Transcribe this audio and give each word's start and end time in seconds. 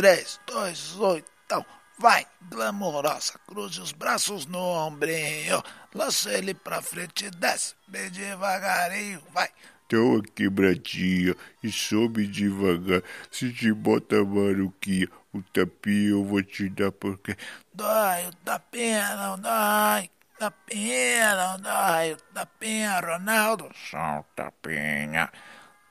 três, 0.00 0.40
dois, 0.46 0.98
oitão. 0.98 1.62
Vai, 1.98 2.26
glamourosa, 2.48 3.34
cruze 3.46 3.82
os 3.82 3.92
braços 3.92 4.46
no 4.46 4.58
ombrinho, 4.58 5.62
lança 5.94 6.32
ele 6.32 6.54
pra 6.54 6.80
frente 6.80 7.26
e 7.26 7.30
desce, 7.30 7.74
bem 7.86 8.10
devagarinho, 8.10 9.22
vai. 9.30 9.50
Uma 9.92 10.22
quebradinha 10.22 11.36
e 11.62 11.70
sobe 11.70 12.26
devagar. 12.26 13.02
Se 13.30 13.52
te 13.52 13.74
bota 13.74 14.24
maruquinha, 14.24 15.06
o 15.34 15.42
tapinha 15.42 16.12
eu 16.12 16.24
vou 16.24 16.42
te 16.42 16.70
dar 16.70 16.92
porque... 16.92 17.36
Dói, 17.74 18.26
o 18.26 18.34
tapinha 18.36 19.16
não 19.16 19.38
dói, 19.38 20.10
tapinha 20.38 21.36
não 21.36 21.60
dói, 21.60 22.12
o 22.14 22.16
tapinha, 22.32 23.00
Ronaldo, 23.00 23.70
só 23.90 24.20
o 24.20 24.24
tapinha. 24.34 25.30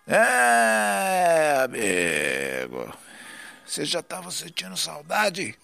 É, 0.08 1.66
amigo, 1.66 2.92
você 3.70 3.86
já 3.86 4.02
tava 4.02 4.32
sentindo 4.32 4.76
saudade? 4.76 5.58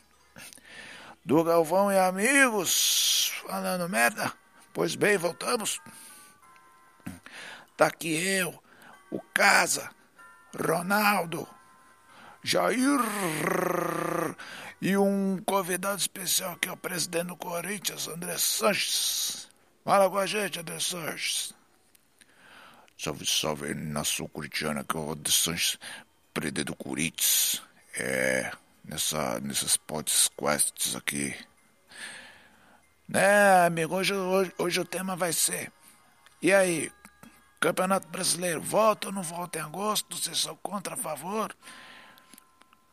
do 1.25 1.43
Galvão 1.43 1.91
e 1.91 1.97
amigos, 1.97 3.31
falando 3.47 3.89
merda. 3.89 4.31
Pois 4.71 4.95
bem, 4.95 5.17
voltamos. 5.17 5.81
Tá 7.75 7.87
aqui 7.87 8.13
eu, 8.13 8.57
o 9.09 9.19
Casa, 9.33 9.89
Ronaldo, 10.55 11.47
Jair 12.43 12.99
e 14.79 14.95
um 14.95 15.41
convidado 15.43 15.97
especial 15.97 16.55
que 16.57 16.69
é 16.69 16.71
o 16.71 16.77
presidente 16.77 17.27
do 17.27 17.35
Corinthians, 17.35 18.07
André 18.07 18.37
Sanches. 18.37 19.49
Fala 19.83 20.09
com 20.09 20.17
a 20.19 20.27
gente, 20.27 20.59
André 20.59 20.79
Sanches. 20.79 21.53
Salve, 22.97 23.25
salve, 23.25 23.73
nação 23.73 24.27
corintiana, 24.27 24.83
que 24.83 24.95
é 24.95 24.99
o 24.99 25.11
André 25.11 25.31
Sanches, 25.31 25.79
presidente 26.33 26.67
do 26.67 26.75
Corinthians. 26.75 27.61
É 27.97 28.51
nessa, 28.87 29.39
nesses 29.39 29.77
podcasts 29.77 30.95
aqui. 30.95 31.35
Né, 33.07 33.65
amigo, 33.65 33.95
hoje, 33.95 34.13
hoje, 34.13 34.53
hoje 34.57 34.79
o 34.79 34.85
tema 34.85 35.15
vai 35.15 35.31
ser. 35.33 35.71
E 36.41 36.51
aí, 36.51 36.91
Campeonato 37.59 38.07
Brasileiro, 38.07 38.61
volta 38.61 39.07
ou 39.07 39.13
não 39.13 39.23
volta 39.23 39.59
em 39.59 39.61
agosto? 39.61 40.17
Vocês 40.17 40.39
são 40.39 40.55
contra 40.57 40.93
a 40.95 40.97
favor? 40.97 41.55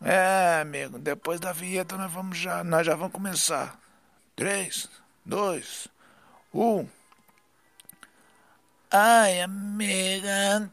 É, 0.00 0.60
amigo, 0.60 0.98
depois 0.98 1.38
da 1.38 1.52
vinheta 1.52 1.96
nós 1.96 2.10
vamos 2.10 2.38
já, 2.38 2.64
nós 2.64 2.86
já 2.86 2.94
vamos 2.94 3.12
começar. 3.12 3.78
Três, 4.34 4.88
dois, 5.24 5.88
um. 6.52 6.86
Ai, 8.90 9.40
amiga, 9.40 10.70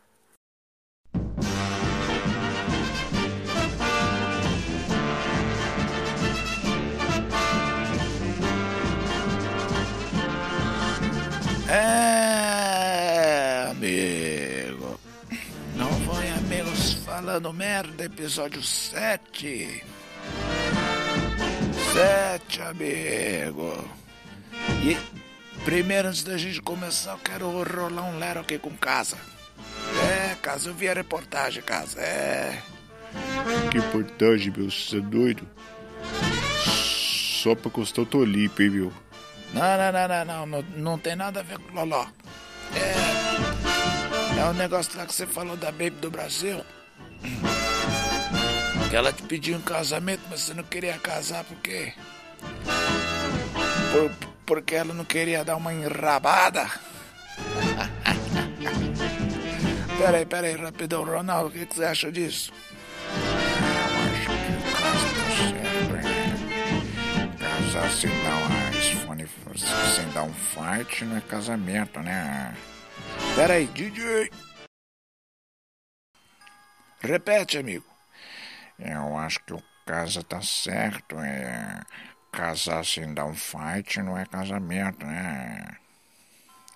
É, 11.72 13.68
amigo. 13.70 15.00
Não 15.76 15.92
foi 16.02 16.28
amigos 16.32 16.94
falando 17.06 17.54
merda, 17.54 18.06
episódio 18.06 18.64
7. 18.64 19.84
7, 21.94 22.62
amigo. 22.64 23.88
E 24.84 24.98
primeiro, 25.64 26.08
antes 26.08 26.24
da 26.24 26.38
gente 26.38 26.60
começar, 26.60 27.12
eu 27.12 27.20
quero 27.20 27.52
rolar 27.52 28.10
um 28.10 28.18
lero 28.18 28.40
aqui 28.40 28.58
com 28.58 28.72
casa. 28.72 29.16
É, 30.12 30.34
casa, 30.42 30.70
eu 30.70 30.74
vi 30.74 30.90
a 30.90 30.94
reportagem, 30.96 31.62
casa. 31.62 32.02
É. 32.02 32.64
Que 33.70 33.78
reportagem, 33.78 34.52
meu? 34.58 34.72
Você 34.72 34.98
é 34.98 35.02
doido? 35.02 35.48
Só 37.44 37.54
pra 37.54 37.70
constar 37.70 38.04
o 38.04 38.08
Tolipe, 38.08 38.64
hein, 38.64 38.70
meu? 38.72 38.92
Não, 39.54 39.62
não, 39.62 39.92
não, 39.92 40.08
não, 40.26 40.46
não, 40.46 40.62
não, 40.78 40.98
tem 40.98 41.16
nada 41.16 41.40
a 41.40 41.44
ver 41.44 41.58
com 41.60 41.74
Loló. 41.74 42.06
É, 42.76 44.40
é 44.40 44.44
o 44.46 44.50
um 44.50 44.54
negócio 44.54 44.98
lá 44.98 45.06
que 45.06 45.14
você 45.14 45.26
falou 45.26 45.56
da 45.58 45.72
Baby 45.72 45.98
do 46.02 46.12
Brasil. 46.12 46.64
Que 48.90 48.96
ela 48.96 49.12
te 49.12 49.24
pediu 49.24 49.58
um 49.58 49.62
casamento, 49.62 50.22
mas 50.30 50.42
você 50.42 50.54
não 50.54 50.64
queria 50.64 50.98
casar 51.00 51.44
porque. 51.44 51.94
Por, 53.92 54.12
porque 54.46 54.76
ela 54.76 54.94
não 54.94 55.06
queria 55.06 55.44
dar 55.44 55.56
uma 55.56 55.74
enrabada. 55.74 56.70
peraí, 59.98 60.26
peraí, 60.26 60.56
rapidão, 60.56 61.04
Ronaldo, 61.04 61.50
o 61.50 61.52
que, 61.52 61.66
que 61.66 61.76
você 61.76 61.86
acha 61.86 62.12
disso? 62.12 62.52
Eu 63.16 64.06
acho 64.06 64.26
que 64.26 64.52
o 64.58 64.62
caso 64.78 65.08
tá 65.16 65.26
certo, 65.50 66.00
Casar 67.38 67.90
se 67.92 68.08
não 68.08 68.59
sem 69.60 70.10
dar 70.14 70.24
um 70.24 70.34
fight 70.34 71.04
não 71.06 71.18
é 71.18 71.22
casamento, 71.22 72.00
né? 72.00 72.56
Pera 73.36 73.56
aí, 73.56 73.68
DJ. 73.68 74.32
Repete, 77.02 77.58
amigo. 77.58 77.86
Eu 78.78 79.18
acho 79.18 79.44
que 79.44 79.54
o 79.54 79.64
casa 79.86 80.24
tá 80.24 80.42
certo. 80.42 81.18
É... 81.20 81.82
Casar 82.32 82.86
sem 82.86 83.14
dar 83.14 83.26
um 83.26 83.34
fight 83.34 84.02
não 84.02 84.18
é 84.18 84.26
casamento, 84.26 85.06
né? 85.06 85.78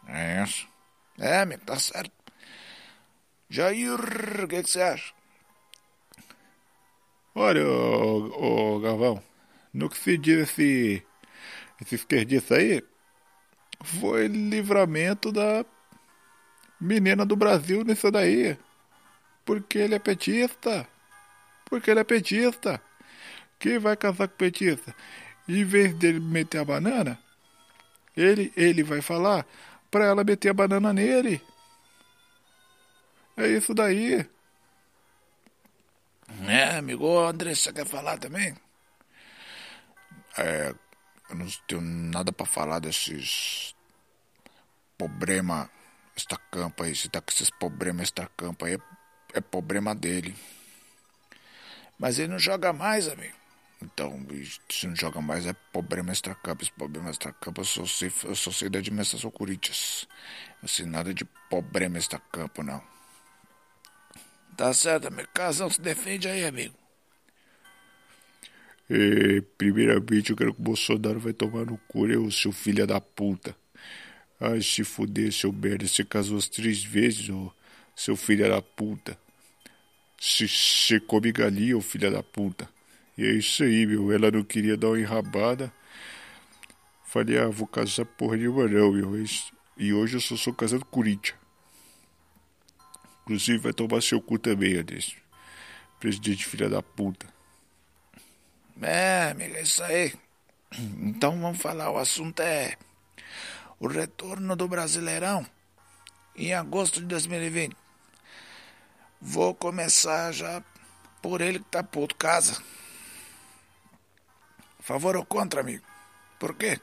É 0.08 0.44
isso? 0.44 0.68
É, 1.20 1.42
amigo, 1.42 1.64
tá 1.64 1.78
certo. 1.78 2.12
Jair, 3.50 3.94
o 3.94 4.48
que, 4.48 4.64
você 4.64 4.82
acha? 4.82 5.14
Olha, 7.36 7.68
ô, 7.68 8.76
ô 8.76 8.80
Galvão, 8.80 9.24
no 9.72 9.90
que 9.90 9.98
se 9.98 10.18
diz 10.18 10.50
esse 10.50 11.06
esse 11.82 11.96
esquerdista 11.96 12.56
aí 12.56 12.84
foi 13.84 14.28
livramento 14.28 15.32
da 15.32 15.66
menina 16.80 17.26
do 17.26 17.36
Brasil 17.36 17.84
nisso 17.84 18.10
daí. 18.12 18.58
Porque 19.46 19.78
ele 19.78 19.96
é 19.96 20.00
petista. 20.00 20.88
Porque 21.66 21.92
ele 21.92 22.00
é 22.00 22.04
petista. 22.04 22.82
Quem 23.60 23.80
vai 23.80 23.96
casar 23.96 24.28
com 24.28 24.36
petista? 24.36 24.96
Em 25.48 25.64
vez 25.64 25.94
dele 25.96 26.20
meter 26.20 26.60
a 26.60 26.66
banana, 26.66 27.20
ele, 28.16 28.54
ele 28.56 28.84
vai 28.84 29.02
falar 29.02 29.46
para 29.92 30.06
ela 30.06 30.24
meter 30.24 30.50
a 30.50 30.54
banana 30.54 30.94
nele. 30.94 31.42
É 33.36 33.48
isso 33.48 33.74
daí. 33.74 34.28
É, 36.48 36.78
amigo, 36.78 37.20
André, 37.20 37.54
você 37.56 37.72
quer 37.74 37.86
falar 37.86 38.18
também? 38.18 38.56
É, 40.38 40.74
eu 41.30 41.36
não 41.36 41.48
tenho 41.68 41.82
nada 41.82 42.32
para 42.32 42.46
falar 42.46 42.80
desses 42.80 43.76
problema 44.98 45.70
extracampo 46.16 46.84
aí. 46.84 46.96
Se 46.96 47.10
tá 47.10 47.22
com 47.22 47.32
esses 47.32 47.50
problemas 47.50 48.04
extracampo 48.04 48.66
aí, 48.66 48.76
é, 48.76 48.80
é 49.38 49.42
problema 49.42 49.96
dele. 49.96 50.36
Mas 51.98 52.20
ele 52.20 52.30
não 52.30 52.40
joga 52.40 52.74
mais, 52.74 53.08
amigo. 53.08 53.36
Então, 53.82 54.26
se 54.70 54.88
não 54.88 54.96
joga 54.96 55.20
mais 55.22 55.46
é 55.46 55.54
problema 55.54 56.12
extracampo. 56.12 56.64
Esse 56.64 56.72
problema 56.72 57.10
extracampo 57.10 57.62
eu 57.62 57.88
sei, 57.88 58.12
eu 58.24 58.36
só 58.36 58.52
sei 58.52 58.70
da 58.70 58.80
dimensão 58.80 59.30
Corinthians. 59.32 60.08
Não 60.62 60.70
sei 60.70 60.86
nada 60.86 61.14
de 61.14 61.26
problema 61.50 61.98
extracampo, 61.98 62.64
não. 62.64 62.82
Tá 64.56 64.74
certo, 64.74 65.08
amigo. 65.08 65.28
Casão 65.34 65.70
se 65.70 65.82
defende 65.82 66.28
aí, 66.28 66.46
amigo. 66.46 66.83
É, 68.90 69.42
primeiramente, 69.58 70.32
eu 70.32 70.36
quero 70.36 70.54
que 70.54 70.60
o 70.60 70.64
Bolsonaro 70.64 71.20
vai 71.20 71.34
tomar 71.34 71.66
no 71.66 71.78
cu, 71.88 72.08
eu, 72.08 72.30
seu 72.32 72.52
filho 72.52 72.86
da 72.86 73.00
puta. 73.00 73.56
Ai, 74.40 74.62
se 74.62 74.84
fuder, 74.84 75.32
seu 75.32 75.54
merda. 75.54 75.88
Você 75.88 76.04
casou 76.04 76.38
as 76.38 76.48
três 76.48 76.84
vezes, 76.84 77.30
ô, 77.30 77.52
seu 77.96 78.16
filho 78.16 78.48
da 78.50 78.62
puta. 78.62 79.18
Você 80.20 81.00
come 81.00 81.32
galinha, 81.32 81.78
ô 81.78 81.82
filho 81.82 82.12
da 82.12 82.22
puta. 82.22 82.70
E 83.18 83.24
é 83.24 83.32
isso 83.32 83.64
aí, 83.64 83.86
meu. 83.86 84.12
Ela 84.12 84.32
não 84.32 84.44
queria 84.44 84.76
dar 84.76 84.90
uma 84.90 85.00
enrabada. 85.00 85.72
Falei, 87.06 87.38
ah, 87.38 87.48
vou 87.48 87.68
casar 87.68 88.06
porra 88.06 88.36
nenhuma 88.38 88.68
não, 88.68 88.92
meu. 88.92 89.24
E 89.78 89.94
hoje 89.94 90.18
eu 90.18 90.22
só 90.22 90.36
sou 90.36 90.54
casado 90.54 90.84
com 90.86 90.92
Corinthians. 90.92 91.38
Inclusive 93.22 93.60
vai 93.60 93.74
tomar 93.74 94.02
seu 94.02 94.22
cu 94.22 94.38
também, 94.38 94.76
Anderson. 94.76 95.16
Presidente 96.00 96.46
filha 96.46 96.68
da 96.68 96.82
puta. 96.84 97.33
É, 98.84 99.30
amiga, 99.32 99.58
é 99.58 99.62
isso 99.62 99.84
aí. 99.84 100.14
Então 100.78 101.40
vamos 101.40 101.62
falar, 101.62 101.92
o 101.92 101.98
assunto 101.98 102.42
é 102.42 102.76
o 103.80 103.88
retorno 103.88 104.56
do 104.56 104.68
Brasileirão 104.68 105.46
em 106.36 106.54
agosto 106.54 107.00
de 107.00 107.06
2020. 107.08 107.76
Vou 109.22 109.54
começar 109.56 110.32
já 110.32 110.64
por 111.22 111.42
ele 111.42 111.60
que 111.60 111.66
tá 111.66 111.84
puto 111.84 112.16
casa. 112.16 112.62
Favor 114.80 115.16
ou 115.16 115.26
contra, 115.26 115.62
amigo? 115.62 115.86
Por 116.38 116.56
quê? 116.56 116.80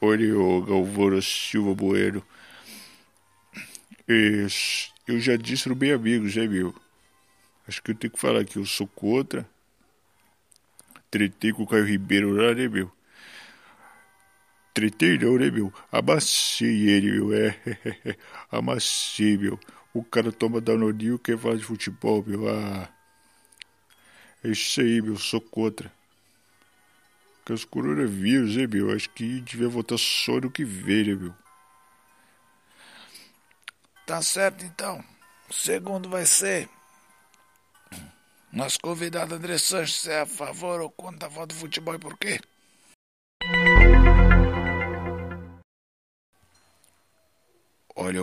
Olha, 0.00 0.38
o 0.38 0.62
Galvão 0.62 1.20
Silva 1.20 1.74
Bueno. 1.74 2.24
Eu 5.10 5.20
já 5.20 5.36
disse 5.36 5.68
no 5.68 5.74
Bem 5.74 5.92
Amigos, 5.92 6.36
né, 6.36 6.46
meu? 6.46 6.74
Acho 7.66 7.82
que 7.82 7.90
eu 7.90 7.94
tenho 7.94 8.12
que 8.12 8.20
falar 8.20 8.44
que 8.44 8.56
eu 8.56 8.64
sou 8.64 8.86
contra. 8.86 9.48
Tretei 11.10 11.52
com 11.52 11.64
o 11.64 11.66
Caio 11.66 11.84
Ribeiro 11.84 12.30
lá, 12.30 12.54
né, 12.54 12.68
meu? 12.68 12.90
Tretei 14.72 15.18
não, 15.18 15.36
né, 15.36 15.50
meu? 15.50 15.72
Amassei 15.90 16.88
ele, 16.88 17.10
meu. 17.10 17.34
É, 17.34 17.56
amassei, 18.50 19.36
meu. 19.36 19.58
O 19.92 20.04
cara 20.04 20.30
toma 20.30 20.60
danoninho 20.60 21.18
quer 21.18 21.36
falar 21.36 21.56
de 21.56 21.64
futebol, 21.64 22.24
meu. 22.24 22.48
Ah. 22.48 22.88
É 24.44 24.50
isso 24.50 24.80
aí, 24.80 25.02
meu. 25.02 25.16
Sou 25.16 25.40
contra. 25.40 25.92
Com 27.44 27.52
os 27.52 27.64
coronavírus, 27.64 28.56
hein, 28.56 28.68
meu? 28.68 28.92
Acho 28.92 29.10
que 29.10 29.40
devia 29.40 29.68
votar 29.68 29.98
só 29.98 30.40
no 30.40 30.50
que 30.50 30.64
vem, 30.64 31.04
né, 31.04 31.14
meu? 31.14 31.34
Tá 34.10 34.20
certo, 34.22 34.64
então. 34.64 35.04
O 35.48 35.52
segundo 35.52 36.08
vai 36.08 36.26
ser. 36.26 36.68
Nosso 38.50 38.80
convidado 38.80 39.36
André 39.36 39.56
Sanches, 39.56 40.04
é 40.08 40.22
a 40.22 40.26
favor 40.26 40.80
ou 40.80 40.90
contra 40.90 41.26
a 41.26 41.30
volta 41.30 41.54
do 41.54 41.60
futebol 41.60 41.94
e 41.94 41.98
por 42.00 42.18
quê? 42.18 42.40
Olha, 47.94 48.20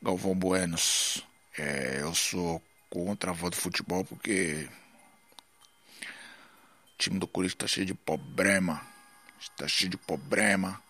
Galvão 0.00 0.36
Buenos, 0.36 1.26
é, 1.58 2.00
eu 2.00 2.14
sou 2.14 2.62
contra 2.88 3.32
a 3.32 3.34
volta 3.34 3.56
do 3.56 3.60
futebol 3.60 4.04
porque 4.04 4.68
o 6.00 6.96
time 6.96 7.18
do 7.18 7.26
Corinthians 7.26 7.58
tá 7.58 7.66
cheio 7.66 7.86
de 7.86 7.94
problema. 7.94 8.86
Está 9.40 9.66
cheio 9.66 9.90
de 9.90 9.96
problema. 9.96 10.80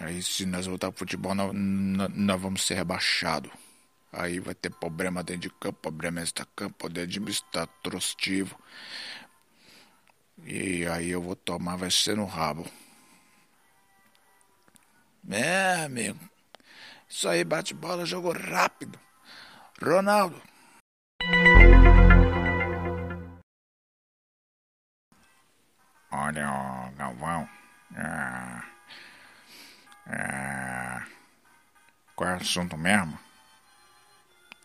Aí 0.00 0.22
se 0.22 0.44
nós 0.46 0.66
voltar 0.66 0.90
pro 0.90 0.98
futebol, 1.00 1.34
nós, 1.34 1.52
nós 1.54 2.40
vamos 2.40 2.62
ser 2.62 2.74
rebaixados. 2.74 3.50
Aí 4.12 4.38
vai 4.38 4.54
ter 4.54 4.70
problema 4.70 5.22
dentro 5.22 5.42
de 5.42 5.50
campo, 5.50 5.80
problema 5.80 6.20
extra-campo, 6.20 6.74
poder 6.76 7.02
administrativo. 7.02 8.58
E 10.44 10.86
aí 10.86 11.10
eu 11.10 11.22
vou 11.22 11.36
tomar, 11.36 11.76
vai 11.76 11.90
ser 11.90 12.16
no 12.16 12.24
rabo. 12.24 12.64
É, 15.30 15.84
amigo. 15.84 16.18
Isso 17.08 17.28
aí, 17.28 17.44
bate 17.44 17.74
bola, 17.74 18.04
jogo 18.04 18.32
rápido. 18.32 18.98
Ronaldo. 19.82 20.40
Olha, 26.10 26.92
Galvão. 26.96 27.48
É, 27.96 28.73
é, 30.06 31.02
qual 32.14 32.30
é 32.30 32.34
o 32.34 32.36
assunto 32.36 32.76
mesmo? 32.76 33.18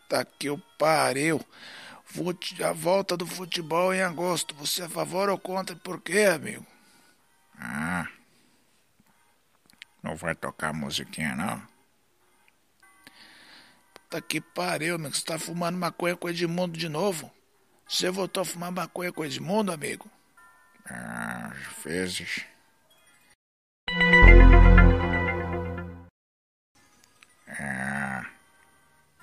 Tá 0.08 0.24
que 0.24 0.50
o 0.50 0.58
pariu. 0.78 1.44
A 2.64 2.72
volta 2.72 3.16
do 3.16 3.26
futebol 3.26 3.94
em 3.94 4.02
agosto. 4.02 4.54
Você 4.56 4.82
é 4.82 4.86
a 4.86 4.88
favor 4.88 5.28
ou 5.28 5.38
contra? 5.38 5.76
Por 5.76 6.00
quê, 6.00 6.22
amigo? 6.24 6.66
Ah. 7.56 8.08
Não 10.02 10.16
vai 10.16 10.34
tocar 10.34 10.72
musiquinha, 10.72 11.36
não? 11.36 11.62
Puta 13.94 14.20
que 14.20 14.40
pariu, 14.40 14.96
amigo. 14.96 15.14
Você 15.14 15.24
tá 15.24 15.38
fumando 15.38 15.78
maconha 15.78 16.16
com 16.16 16.26
o 16.26 16.30
Edmundo 16.30 16.76
de 16.76 16.88
novo? 16.88 17.30
Você 17.88 18.10
voltou 18.10 18.42
a 18.42 18.46
fumar 18.46 18.72
maconha 18.72 19.12
com 19.12 19.20
o 19.20 19.24
Edmundo, 19.24 19.72
amigo? 19.72 20.10
Ah, 20.88 21.52
às 21.52 21.84
vezes. 21.84 22.44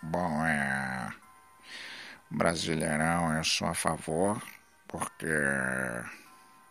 Bom, 0.09 0.45
é. 0.45 1.13
Brasileirão 2.29 3.33
eu 3.33 3.43
sou 3.43 3.67
a 3.67 3.73
favor, 3.73 4.41
porque 4.87 5.27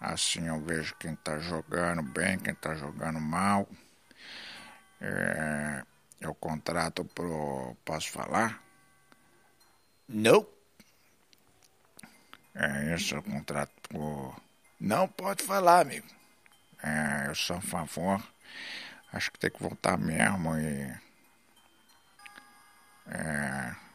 assim 0.00 0.47
eu 0.49 0.59
vejo 0.62 0.94
quem 0.97 1.15
tá 1.17 1.38
jogando 1.38 2.03
bem, 2.03 2.38
quem 2.38 2.55
tá 2.55 2.75
jogando 2.75 3.21
mal. 3.21 3.69
É, 5.00 5.85
eu 6.19 6.35
contrato 6.35 7.05
pro. 7.05 7.77
Posso 7.85 8.11
falar? 8.11 8.62
Não. 10.09 10.47
É 12.55 12.94
isso, 12.94 13.17
eu 13.17 13.23
contrato 13.23 13.73
pro. 13.88 14.35
Não 14.81 15.06
pode 15.09 15.43
falar, 15.43 15.81
amigo. 15.81 16.06
É, 16.83 17.29
eu 17.29 17.35
sou 17.35 17.56
a 17.56 17.61
favor. 17.61 18.23
Acho 19.12 19.31
que 19.31 19.38
tem 19.38 19.50
que 19.50 19.62
voltar 19.62 19.99
mesmo 19.99 20.56
e. 20.56 21.06
É. 23.08 23.87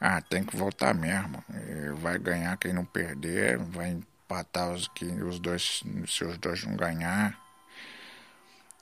Ah, 0.00 0.20
tem 0.20 0.44
que 0.44 0.56
voltar 0.56 0.94
mesmo. 0.94 1.42
E 1.50 1.90
vai 2.00 2.18
ganhar 2.18 2.56
quem 2.58 2.72
não 2.72 2.84
perder, 2.84 3.58
vai 3.58 3.90
empatar 3.90 4.72
os 4.72 4.88
que 4.88 5.04
os 5.06 5.38
dois, 5.40 5.82
se 6.06 6.24
os 6.24 6.38
dois 6.38 6.64
não 6.64 6.76
ganhar. 6.76 7.38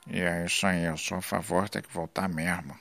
E 0.07 0.21
é 0.21 0.45
isso 0.47 0.67
aí, 0.67 0.85
eu 0.85 0.97
sou 0.97 1.19
a 1.19 1.23
favor, 1.23 1.69
tem 1.69 1.83
que 1.83 1.93
voltar 1.93 2.29
mesmo. 2.29 2.79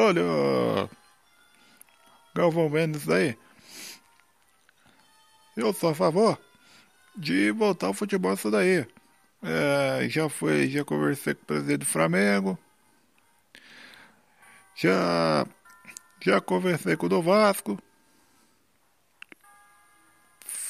Olha, 0.00 0.88
Galvão 2.32 2.70
Mendes 2.70 3.08
aí. 3.08 3.36
Eu 5.56 5.72
sou 5.72 5.90
a 5.90 5.94
favor 5.94 6.40
de 7.16 7.50
voltar 7.50 7.88
ao 7.88 7.92
futebol 7.92 8.32
isso 8.32 8.48
daí. 8.48 8.86
É, 9.42 10.08
já 10.08 10.28
foi, 10.28 10.68
já 10.68 10.84
conversei 10.84 11.34
com 11.34 11.42
o 11.42 11.46
presidente 11.46 11.80
do 11.80 11.86
Flamengo. 11.86 12.56
Já, 14.76 15.44
já 16.22 16.40
conversei 16.40 16.96
com 16.96 17.06
o 17.06 17.08
do 17.08 17.20
Vasco. 17.20 17.76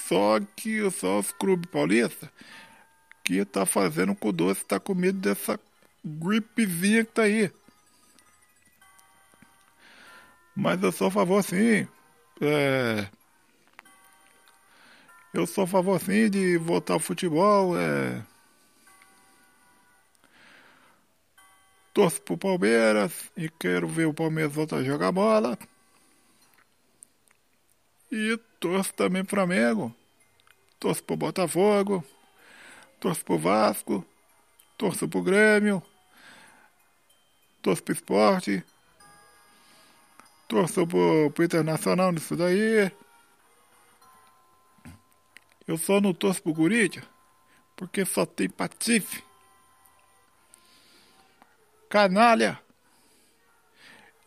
Só 0.09 0.41
que 0.57 0.91
só 0.91 1.19
os 1.19 1.33
clubes 1.33 1.71
paulistas 1.71 2.31
que 3.23 3.45
tá 3.45 3.67
fazendo 3.67 4.15
com 4.15 4.31
o 4.31 4.33
doce 4.33 4.65
tá 4.65 4.81
com 4.81 4.95
medo 4.95 5.19
dessa 5.19 5.61
gripezinha 6.03 7.05
que 7.05 7.13
tá 7.13 7.25
aí. 7.25 7.53
Mas 10.61 10.83
eu 10.83 10.91
sou 10.91 11.07
a 11.07 11.11
favor 11.11 11.41
sim. 11.45 11.87
É, 12.41 13.09
eu 15.33 15.47
sou 15.47 15.63
a 15.63 15.67
favor 15.69 16.01
sim 16.01 16.29
de 16.29 16.59
voltar 16.59 16.95
ao 16.95 17.01
futebol. 17.01 17.79
É... 17.79 18.25
Torço 21.95 22.21
pro 22.23 22.37
Palmeiras 22.37 23.31
e 23.37 23.49
quero 23.49 23.87
ver 23.87 24.07
o 24.07 24.15
Palmeiras 24.15 24.53
voltar 24.53 24.79
a 24.79 24.83
jogar 24.83 25.13
bola. 25.13 25.57
E 28.11 28.37
torço 28.59 28.93
também 28.95 29.25
pro 29.25 29.37
Flamengo. 29.37 29.95
Torço 30.81 31.05
pro 31.05 31.17
Botafogo. 31.17 32.05
Torço 32.99 33.25
pro 33.25 33.39
Vasco. 33.39 34.05
Torço 34.77 35.09
pro 35.09 35.23
Grêmio. 35.23 35.81
Torço 37.63 37.83
pro 37.85 37.95
esporte. 37.95 38.65
Torço 40.49 40.87
pro, 40.87 41.31
pro 41.31 41.45
Internacional 41.45 42.11
nisso 42.11 42.35
daí. 42.35 42.91
Eu 45.67 45.77
só 45.77 46.01
não 46.01 46.15
torço 46.15 46.43
pro 46.43 46.55
Corinthians 46.55 47.07
porque 47.77 48.05
só 48.05 48.27
tem 48.27 48.49
patife. 48.49 49.23
Canalha. 51.89 52.59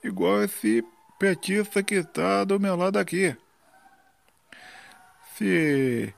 Igual 0.03 0.43
esse 0.43 0.83
petista 1.19 1.83
que 1.83 2.03
tá 2.03 2.43
do 2.45 2.59
meu 2.59 2.75
lado 2.75 2.97
aqui. 2.97 3.35
Se. 5.35 6.13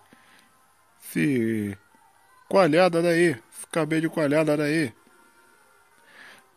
Se. 0.99 1.77
Coalhada 2.47 3.01
daí. 3.01 3.35
Se 3.51 3.67
cabelo 3.71 4.01
de 4.01 4.09
coalhada 4.09 4.55
daí. 4.55 4.93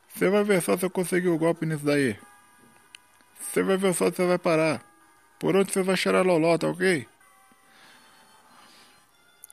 Você 0.09 0.29
vai 0.29 0.45
ver 0.45 0.61
só 0.61 0.77
se 0.77 0.85
eu 0.85 0.91
conseguir 0.91 1.29
o 1.29 1.39
golpe 1.39 1.65
nisso 1.65 1.85
daí. 1.85 2.19
Você 3.53 3.63
vai 3.63 3.77
ver 3.77 3.95
só 3.95 4.07
se 4.11 4.17
você 4.17 4.27
vai 4.27 4.39
parar. 4.39 4.85
Por 5.39 5.57
onde 5.57 5.73
você 5.73 5.83
vai 5.83 5.97
cheirar 5.97 6.25
loló, 6.25 6.57
tá 6.59 6.69
ok? 6.69 7.07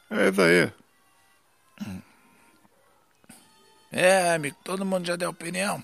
É 0.09 0.29
isso 0.29 0.41
aí. 0.41 0.71
É, 3.91 4.33
amigo, 4.33 4.57
todo 4.63 4.85
mundo 4.85 5.05
já 5.05 5.15
deu 5.15 5.29
opinião. 5.29 5.83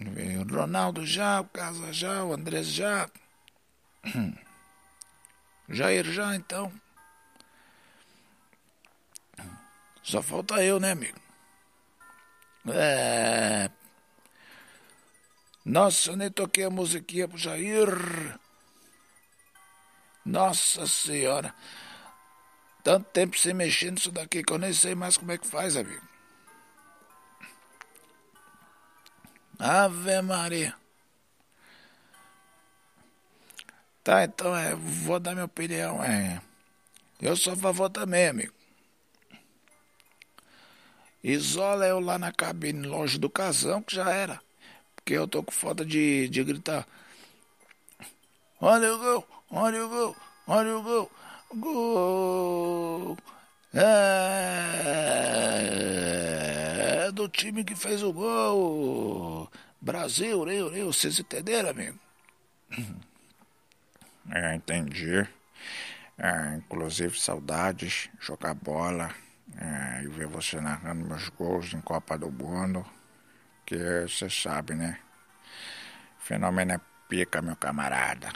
O 0.00 0.54
Ronaldo 0.54 1.06
já, 1.06 1.40
o 1.40 1.44
Casa 1.44 1.92
já, 1.92 2.24
o 2.24 2.32
Andrés 2.32 2.66
já. 2.66 3.08
Jair 5.68 6.04
já, 6.04 6.34
então. 6.34 6.72
Só 10.02 10.20
falta 10.20 10.62
eu, 10.62 10.80
né, 10.80 10.90
amigo? 10.92 11.18
É. 12.68 13.70
Nossa, 15.64 16.10
eu 16.10 16.16
nem 16.16 16.30
toquei 16.30 16.64
a 16.64 16.70
musiquinha 16.70 17.28
pro 17.28 17.38
Jair. 17.38 17.88
Nossa 20.24 20.86
senhora. 20.86 21.54
Tanto 22.82 23.08
tempo 23.10 23.38
sem 23.38 23.54
mexer 23.54 23.92
nisso 23.92 24.10
daqui 24.10 24.42
que 24.42 24.52
eu 24.52 24.58
nem 24.58 24.72
sei 24.72 24.94
mais 24.94 25.16
como 25.16 25.30
é 25.32 25.38
que 25.38 25.46
faz, 25.46 25.76
amigo. 25.76 26.02
Ave 29.58 30.20
Maria. 30.22 30.74
Tá, 34.02 34.24
então 34.24 34.56
é, 34.56 34.74
vou 34.74 35.20
dar 35.20 35.32
minha 35.32 35.44
opinião. 35.44 36.02
É, 36.02 36.42
eu 37.20 37.36
sou 37.36 37.52
a 37.52 37.56
favor 37.56 37.88
também, 37.88 38.26
amigo. 38.26 38.52
Isola 41.22 41.86
eu 41.86 42.00
lá 42.00 42.18
na 42.18 42.32
cabine, 42.32 42.84
longe 42.84 43.16
do 43.16 43.30
casão, 43.30 43.80
que 43.80 43.94
já 43.94 44.10
era. 44.10 44.42
Porque 45.02 45.14
eu 45.14 45.26
tô 45.26 45.42
com 45.42 45.50
falta 45.50 45.84
de, 45.84 46.28
de 46.28 46.44
gritar. 46.44 46.86
Olha 48.60 48.94
o 48.94 48.98
gol, 48.98 49.26
olha 49.50 49.84
o 49.84 49.88
gol, 49.88 50.16
olha 50.46 50.78
o 50.78 50.82
gol. 50.82 51.10
Gol! 51.54 53.18
É, 53.74 53.82
é 57.06 57.12
do 57.12 57.28
time 57.28 57.64
que 57.64 57.74
fez 57.74 58.02
o 58.02 58.12
gol. 58.12 59.50
Brasil, 59.80 60.44
Rio, 60.44 60.68
Rio. 60.68 60.92
Vocês 60.92 61.18
entenderam, 61.18 61.70
amigo? 61.70 61.98
É, 64.30 64.54
entendi. 64.54 65.26
É, 66.16 66.54
inclusive, 66.56 67.18
saudades, 67.18 68.08
jogar 68.20 68.54
bola 68.54 69.12
é, 69.58 70.04
e 70.04 70.06
ver 70.06 70.28
você 70.28 70.60
narrando 70.60 71.04
meus 71.04 71.28
gols 71.30 71.74
em 71.74 71.80
Copa 71.80 72.16
do 72.16 72.30
Mundo. 72.30 72.86
Você 73.78 74.28
sabe, 74.28 74.74
né? 74.74 74.98
Fenômeno 76.18 76.72
é 76.72 76.80
pica, 77.08 77.40
meu 77.40 77.56
camarada. 77.56 78.30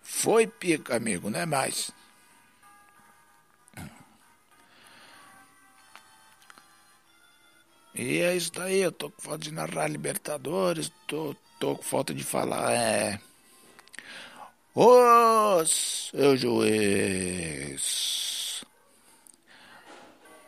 Foi 0.00 0.46
pica, 0.46 0.96
amigo, 0.96 1.28
não 1.28 1.40
é 1.40 1.46
mais. 1.46 1.92
E 7.94 8.20
é 8.20 8.34
isso 8.34 8.52
daí, 8.52 8.80
eu 8.80 8.90
tô 8.90 9.10
com 9.10 9.20
falta 9.20 9.44
de 9.44 9.52
narrar 9.52 9.86
Libertadores, 9.88 10.90
tô, 11.06 11.36
tô 11.60 11.76
com 11.76 11.82
falta 11.82 12.14
de 12.14 12.24
falar, 12.24 12.72
é. 12.72 13.20
Ô, 14.74 15.62
seu 15.66 16.36
juiz! 16.36 17.82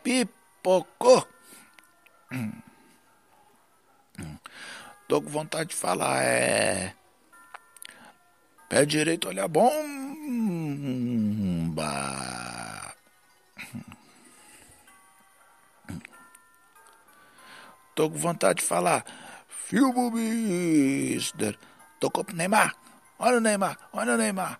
Pipocou! 0.03 1.27
Tô 5.07 5.21
com 5.21 5.29
vontade 5.29 5.69
de 5.69 5.75
falar, 5.75 6.23
é. 6.23 6.95
Pé 8.67 8.85
direito, 8.85 9.27
olha 9.27 9.43
a 9.43 9.47
bomba. 9.47 9.75
Tô 17.93 18.09
com 18.09 18.17
vontade 18.17 18.59
de 18.61 18.65
falar. 18.65 19.05
Filmo 19.47 20.11
Mister. 20.11 21.57
Tocou 21.99 22.23
pro 22.23 22.35
Neymar. 22.35 22.75
Olha 23.17 23.37
o 23.37 23.41
Neymar, 23.41 23.77
olha 23.93 24.13
o 24.13 24.17
Neymar. 24.17 24.59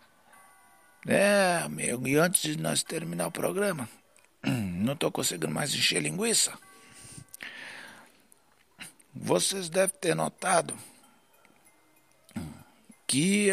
É, 1.08 1.62
amigo, 1.64 2.08
e 2.08 2.16
antes 2.16 2.42
de 2.42 2.58
nós 2.58 2.82
terminar 2.82 3.28
o 3.28 3.32
programa, 3.32 3.88
não 4.44 4.96
tô 4.96 5.12
conseguindo 5.12 5.54
mais 5.54 5.74
encher 5.74 6.02
linguiça. 6.02 6.54
Vocês 9.16 9.70
devem 9.70 9.96
ter 9.98 10.14
notado 10.14 10.78
que 13.08 13.50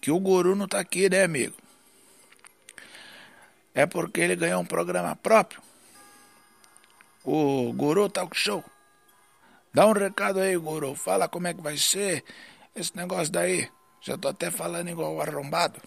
que 0.00 0.10
o 0.10 0.18
guru 0.18 0.54
não 0.54 0.66
tá 0.68 0.80
aqui, 0.80 1.08
né, 1.08 1.22
amigo? 1.22 1.54
É 3.74 3.86
porque 3.86 4.20
ele 4.20 4.36
ganhou 4.36 4.60
um 4.62 4.66
programa 4.66 5.16
próprio. 5.16 5.60
O 7.24 7.72
Guru 7.72 8.08
Talk 8.08 8.36
Show. 8.36 8.62
Dá 9.72 9.86
um 9.86 9.92
recado 9.92 10.40
aí, 10.40 10.56
Guru. 10.56 10.94
Fala 10.94 11.28
como 11.28 11.48
é 11.48 11.54
que 11.54 11.60
vai 11.60 11.76
ser 11.76 12.22
esse 12.76 12.94
negócio 12.96 13.32
daí. 13.32 13.68
Já 14.00 14.16
tô 14.16 14.28
até 14.28 14.50
falando 14.50 14.90
igual 14.90 15.20
arrombado. 15.20 15.80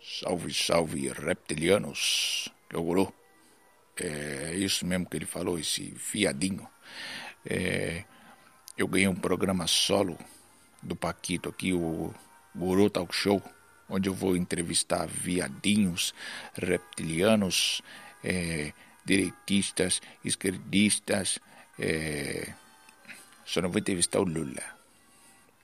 Salve, 0.00 0.52
salve, 0.52 1.08
reptilianos. 1.08 2.52
É 2.68 2.76
o 2.76 2.82
Guru. 2.82 3.19
É 4.02 4.54
isso 4.54 4.86
mesmo 4.86 5.06
que 5.06 5.16
ele 5.16 5.26
falou, 5.26 5.58
esse 5.58 5.94
viadinho. 6.12 6.66
É, 7.44 8.04
eu 8.76 8.88
ganhei 8.88 9.08
um 9.08 9.14
programa 9.14 9.66
solo 9.66 10.18
do 10.82 10.96
Paquito 10.96 11.50
aqui, 11.50 11.72
o 11.72 12.14
Guru 12.54 12.88
Talk 12.88 13.14
Show, 13.14 13.42
onde 13.88 14.08
eu 14.08 14.14
vou 14.14 14.36
entrevistar 14.36 15.06
viadinhos, 15.06 16.14
reptilianos, 16.54 17.82
é, 18.24 18.72
direitistas, 19.04 20.00
esquerdistas. 20.24 21.38
É, 21.78 22.54
só 23.44 23.60
não 23.60 23.70
vou 23.70 23.80
entrevistar 23.80 24.20
o 24.20 24.24
Lula 24.24 24.62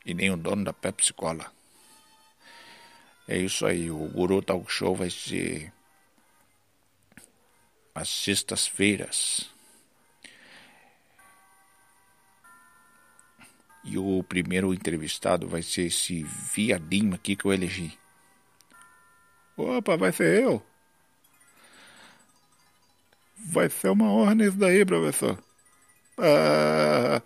e 0.05 0.13
nem 0.13 0.31
o 0.31 0.37
dono 0.37 0.65
da 0.65 0.73
Pepsi 0.73 1.13
Cola. 1.13 1.51
É 3.29 3.39
isso 3.39 3.67
aí, 3.67 3.91
o 3.91 4.09
Guru 4.09 4.43
Talk 4.43 4.71
Show 4.71 4.95
vai 4.95 5.11
ser 5.11 5.73
às 7.97 8.09
sextas-feiras 8.09 9.57
E 13.87 13.97
o 13.97 14.21
primeiro 14.25 14.75
entrevistado 14.75 15.47
vai 15.47 15.63
ser 15.63 15.83
esse 15.83 16.25
viadinho 16.25 17.15
aqui 17.15 17.37
que 17.37 17.45
eu 17.45 17.53
elegi. 17.53 17.97
Opa, 19.57 19.97
vai 19.97 20.11
ser 20.11 20.43
eu? 20.43 20.61
Vai 23.39 23.71
ser 23.71 23.91
uma 23.91 24.11
honra 24.11 24.45
isso 24.45 24.57
daí, 24.57 24.85
professor. 24.85 25.39
Ah... 26.19 27.23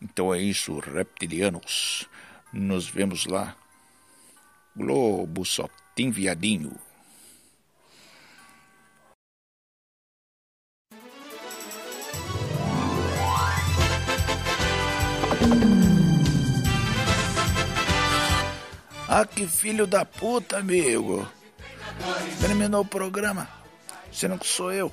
Então 0.00 0.32
é 0.32 0.40
isso, 0.40 0.78
reptilianos. 0.78 2.08
Nos 2.50 2.88
vemos 2.88 3.26
lá. 3.26 3.54
Globo 4.74 5.44
só 5.44 5.68
tem 5.94 6.10
viadinho. 6.10 6.74
Ah, 19.14 19.26
que 19.26 19.46
filho 19.46 19.86
da 19.86 20.06
puta, 20.06 20.56
amigo. 20.56 21.28
Terminou 22.40 22.80
o 22.80 22.84
programa, 22.84 23.46
sendo 24.10 24.38
que 24.38 24.46
sou 24.46 24.72
eu. 24.72 24.90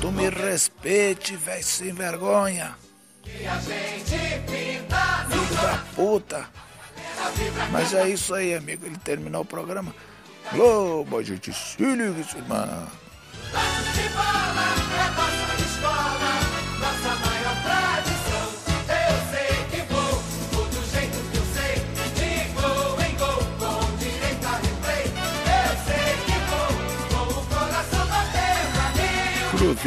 Tu 0.00 0.10
me 0.10 0.30
respeite, 0.30 1.36
velho 1.36 1.62
sem 1.62 1.92
vergonha. 1.92 2.74
Filho 3.22 3.50
da 5.60 5.84
puta. 5.94 6.48
Mas 7.70 7.92
é 7.92 8.08
isso 8.08 8.34
aí, 8.34 8.54
amigo. 8.54 8.86
Ele 8.86 8.96
terminou 9.04 9.42
o 9.42 9.44
programa. 9.44 9.94
Globo, 10.50 11.18
a 11.18 11.22
gente 11.22 11.52
se 11.52 11.76
liga, 11.82 12.24
irmão. 12.38 12.88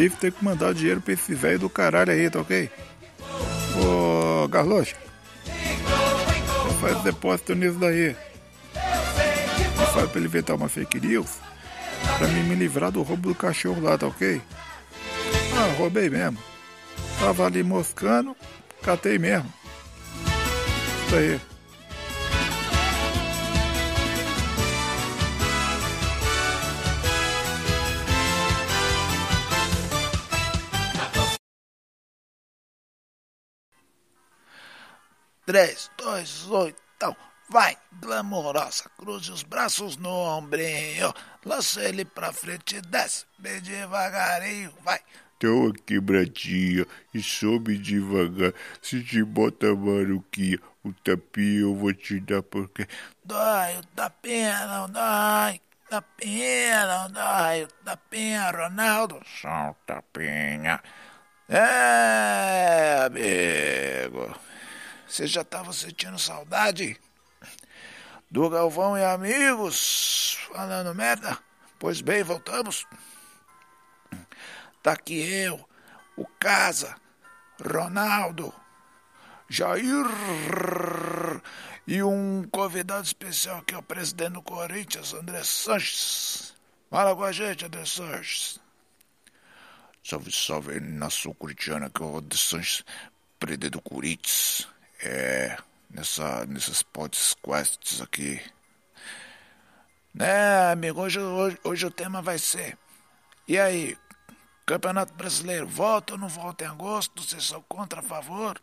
Tem 0.07 0.31
que 0.31 0.45
mandar 0.45 0.73
dinheiro 0.73 1.01
pra 1.01 1.13
esse 1.13 1.33
velho 1.33 1.59
do 1.59 1.69
caralho 1.69 2.11
aí, 2.11 2.29
tá 2.29 2.39
ok? 2.39 2.71
Ô, 3.83 4.47
Garlocha. 4.47 4.95
Faz 6.79 7.01
depósito 7.03 7.55
nisso 7.55 7.77
daí. 7.77 8.15
E 8.75 9.93
faz 9.93 10.09
pra 10.09 10.19
ele 10.19 10.27
inventar 10.27 10.55
uma 10.55 10.69
fake 10.69 11.01
news. 11.01 11.39
Pra 12.17 12.27
mim 12.27 12.43
me 12.43 12.55
livrar 12.55 12.91
do 12.91 13.01
roubo 13.01 13.29
do 13.29 13.35
cachorro 13.35 13.81
lá, 13.81 13.97
tá 13.97 14.07
ok? 14.07 14.41
Ah, 15.57 15.75
roubei 15.77 16.09
mesmo. 16.09 16.37
Tava 17.19 17.45
ali 17.45 17.63
moscando, 17.63 18.35
catei 18.81 19.17
mesmo. 19.17 19.51
Isso 21.07 21.15
aí. 21.15 21.41
Três, 35.49 35.89
dois, 35.97 36.47
oito, 36.51 36.79
então. 36.95 37.17
Vai, 37.49 37.75
glamourosa, 37.93 38.83
cruze 38.95 39.31
os 39.31 39.41
braços 39.41 39.97
no 39.97 40.07
ombrinho, 40.07 41.11
lança 41.43 41.81
ele 41.81 42.05
pra 42.05 42.31
frente 42.31 42.75
e 42.75 42.81
desce, 42.81 43.25
bem 43.39 43.59
devagarinho, 43.59 44.71
vai. 44.83 44.99
Deu 45.39 45.63
uma 45.63 45.73
quebradinha 45.73 46.85
e 47.11 47.23
sobe 47.23 47.79
devagar. 47.79 48.53
Se 48.79 49.03
te 49.03 49.23
bota 49.23 49.73
maruquinha, 49.75 50.59
o 50.83 50.93
tapinha 50.93 51.61
eu 51.61 51.75
vou 51.75 51.95
te 51.95 52.19
dar 52.19 52.43
porque. 52.43 52.87
Dói, 53.25 53.79
o 53.79 53.83
tapinha 53.95 54.67
não 54.67 54.87
dói. 54.87 55.59
Tapinha 55.89 56.85
não 56.85 57.11
dói, 57.11 57.63
o 57.63 57.67
tapinha, 57.83 58.51
Ronaldo. 58.51 59.19
Só 59.41 59.71
um 59.71 59.75
tapinha. 59.87 60.79
É, 61.49 63.07
amigo. 63.07 64.48
Você 65.09 65.25
já 65.25 65.43
tava 65.43 65.73
sentindo 65.73 66.19
saudade? 66.19 66.95
Do 68.29 68.47
Galvão 68.47 68.95
e 68.95 69.03
amigos, 69.03 70.37
falando 70.53 70.93
merda? 70.93 71.35
Pois 71.79 71.99
bem, 71.99 72.21
voltamos. 72.21 72.85
Tá 74.83 74.91
aqui 74.91 75.19
eu, 75.19 75.67
o 76.15 76.27
Casa, 76.39 76.95
Ronaldo, 77.59 78.53
Jair 79.49 80.05
e 81.87 82.03
um 82.03 82.47
convidado 82.51 83.03
especial 83.03 83.63
que 83.63 83.73
é 83.73 83.79
o 83.79 83.83
presidente 83.83 84.33
do 84.33 84.43
Corinthians, 84.43 85.15
André 85.15 85.43
Sanches. 85.43 86.53
Fala 86.91 87.15
com 87.15 87.23
a 87.23 87.31
gente, 87.31 87.65
André 87.65 87.83
Sanches. 87.83 88.59
Salve, 90.03 90.31
salve, 90.31 90.79
nação 90.79 91.33
corintiana, 91.33 91.89
que 91.89 92.01
é 92.01 92.05
o 92.05 92.17
André 92.17 92.37
Sanches, 92.37 92.85
presidente 93.39 93.71
do 93.71 93.81
Corinthians. 93.81 94.67
É, 95.01 95.57
nessa, 95.89 96.45
nesses 96.45 96.83
podcasts 96.83 98.01
aqui. 98.01 98.41
É, 100.19 100.71
amigo, 100.71 101.01
hoje, 101.01 101.19
hoje, 101.19 101.57
hoje 101.63 101.85
o 101.85 101.91
tema 101.91 102.21
vai 102.21 102.37
ser. 102.37 102.77
E 103.47 103.57
aí, 103.57 103.97
Campeonato 104.65 105.13
Brasileiro, 105.13 105.67
volta 105.67 106.13
ou 106.13 106.19
não 106.19 106.27
volta 106.27 106.63
em 106.63 106.67
agosto? 106.67 107.23
Vocês 107.23 107.43
são 107.45 107.61
contra, 107.63 108.01
a 108.01 108.03
favor? 108.03 108.61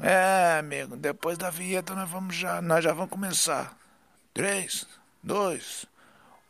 É, 0.00 0.58
amigo, 0.58 0.96
depois 0.96 1.38
da 1.38 1.50
vinheta 1.50 1.94
nós 1.94 2.08
vamos 2.08 2.36
já, 2.36 2.60
nós 2.62 2.84
já 2.84 2.92
vamos 2.92 3.10
começar. 3.10 3.76
3, 4.34 4.86
2, 5.22 5.86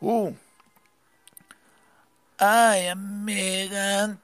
1. 0.02 0.36
Ai, 2.38 2.88
amiga. 2.88 4.18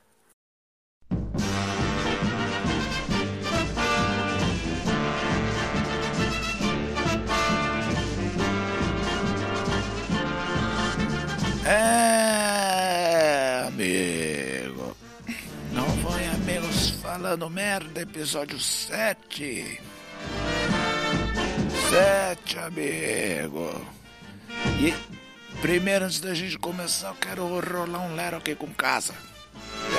Falando 17.35 17.51
merda, 17.51 18.03
episódio 18.03 18.61
7. 18.61 19.81
7, 21.91 22.59
amigo. 22.61 23.85
E 24.79 24.95
primeiro, 25.61 26.05
antes 26.05 26.21
da 26.21 26.33
gente 26.33 26.57
começar, 26.59 27.09
eu 27.09 27.15
quero 27.15 27.45
rolar 27.45 28.03
um 28.03 28.15
lero 28.15 28.37
aqui 28.37 28.55
com 28.55 28.69
casa. 28.69 29.15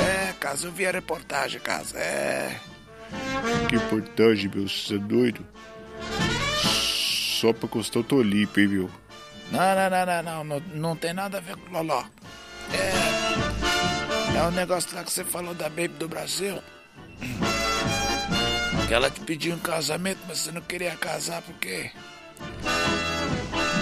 É, 0.08 0.32
casa, 0.39 0.68
eu 0.68 0.72
vi 0.72 0.86
a 0.86 0.92
reportagem, 0.92 1.60
casa. 1.60 1.98
É. 2.00 2.58
Que 3.68 3.75
reportagem, 3.75 4.50
meu, 4.54 4.70
você 4.70 4.96
é 4.96 4.98
doido? 4.98 5.46
Só 6.64 7.51
pra 7.51 7.68
custar 7.68 8.01
o 8.01 8.05
Tolipe, 8.05 8.62
hein, 8.62 8.68
meu? 8.70 8.92
Não, 9.51 9.60
não, 9.60 9.90
não, 9.90 10.05
não, 10.05 10.24
não, 10.24 10.44
não, 10.44 10.60
não 10.74 10.96
tem 10.96 11.12
nada 11.14 11.40
a 11.40 11.42
ver 11.42 11.57
com 11.57 11.74
Loló. 11.74 12.05
É. 12.72 14.38
É 14.38 14.42
o 14.42 14.48
um 14.48 14.51
negócio 14.51 14.96
lá 14.96 15.03
que 15.03 15.12
você 15.12 15.25
falou 15.25 15.53
da 15.53 15.68
Baby 15.68 15.90
do 16.00 16.07
Brasil. 16.07 16.62
Ela 18.90 19.10
te 19.10 19.20
pediu 19.22 19.56
um 19.56 19.60
casamento, 19.60 20.20
mas 20.28 20.38
você 20.38 20.51
não 20.51 20.62
queria 20.62 20.96
casar 20.96 21.42
porque. 21.42 21.90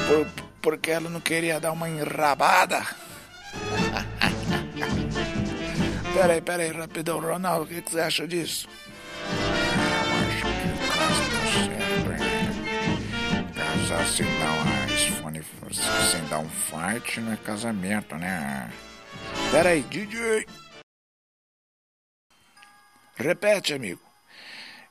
Por, 0.08 0.28
porque 0.62 0.92
ela 0.92 1.10
não 1.10 1.20
queria 1.20 1.60
dar 1.60 1.72
uma 1.72 1.90
enrabada. 1.90 2.82
peraí, 6.14 6.42
peraí, 6.42 6.72
rapidão, 6.72 7.20
Ronaldo, 7.20 7.66
o 7.66 7.68
que, 7.68 7.82
que 7.82 7.92
você 7.92 8.00
acha 8.00 8.28
disso? 8.28 8.68
Casar 13.56 14.08
sem 14.08 14.26
dar 14.40 14.52
uma 14.52 14.86
iPhone, 14.96 15.42
sem 16.12 16.24
dar 16.28 16.40
um 16.40 16.50
fight 16.50 17.20
não 17.20 17.34
é 17.34 17.38
casamento, 17.38 18.16
né? 18.16 18.72
Peraí, 19.52 19.82
DJ. 19.84 20.48
Repete, 23.16 23.74
amigo. 23.74 24.02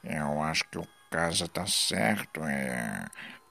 Eu 0.04 0.42
acho 0.42 0.64
que 0.68 0.78
o 0.78 0.87
casa 1.11 1.46
tá 1.46 1.66
certo. 1.66 2.42
É... 2.44 3.06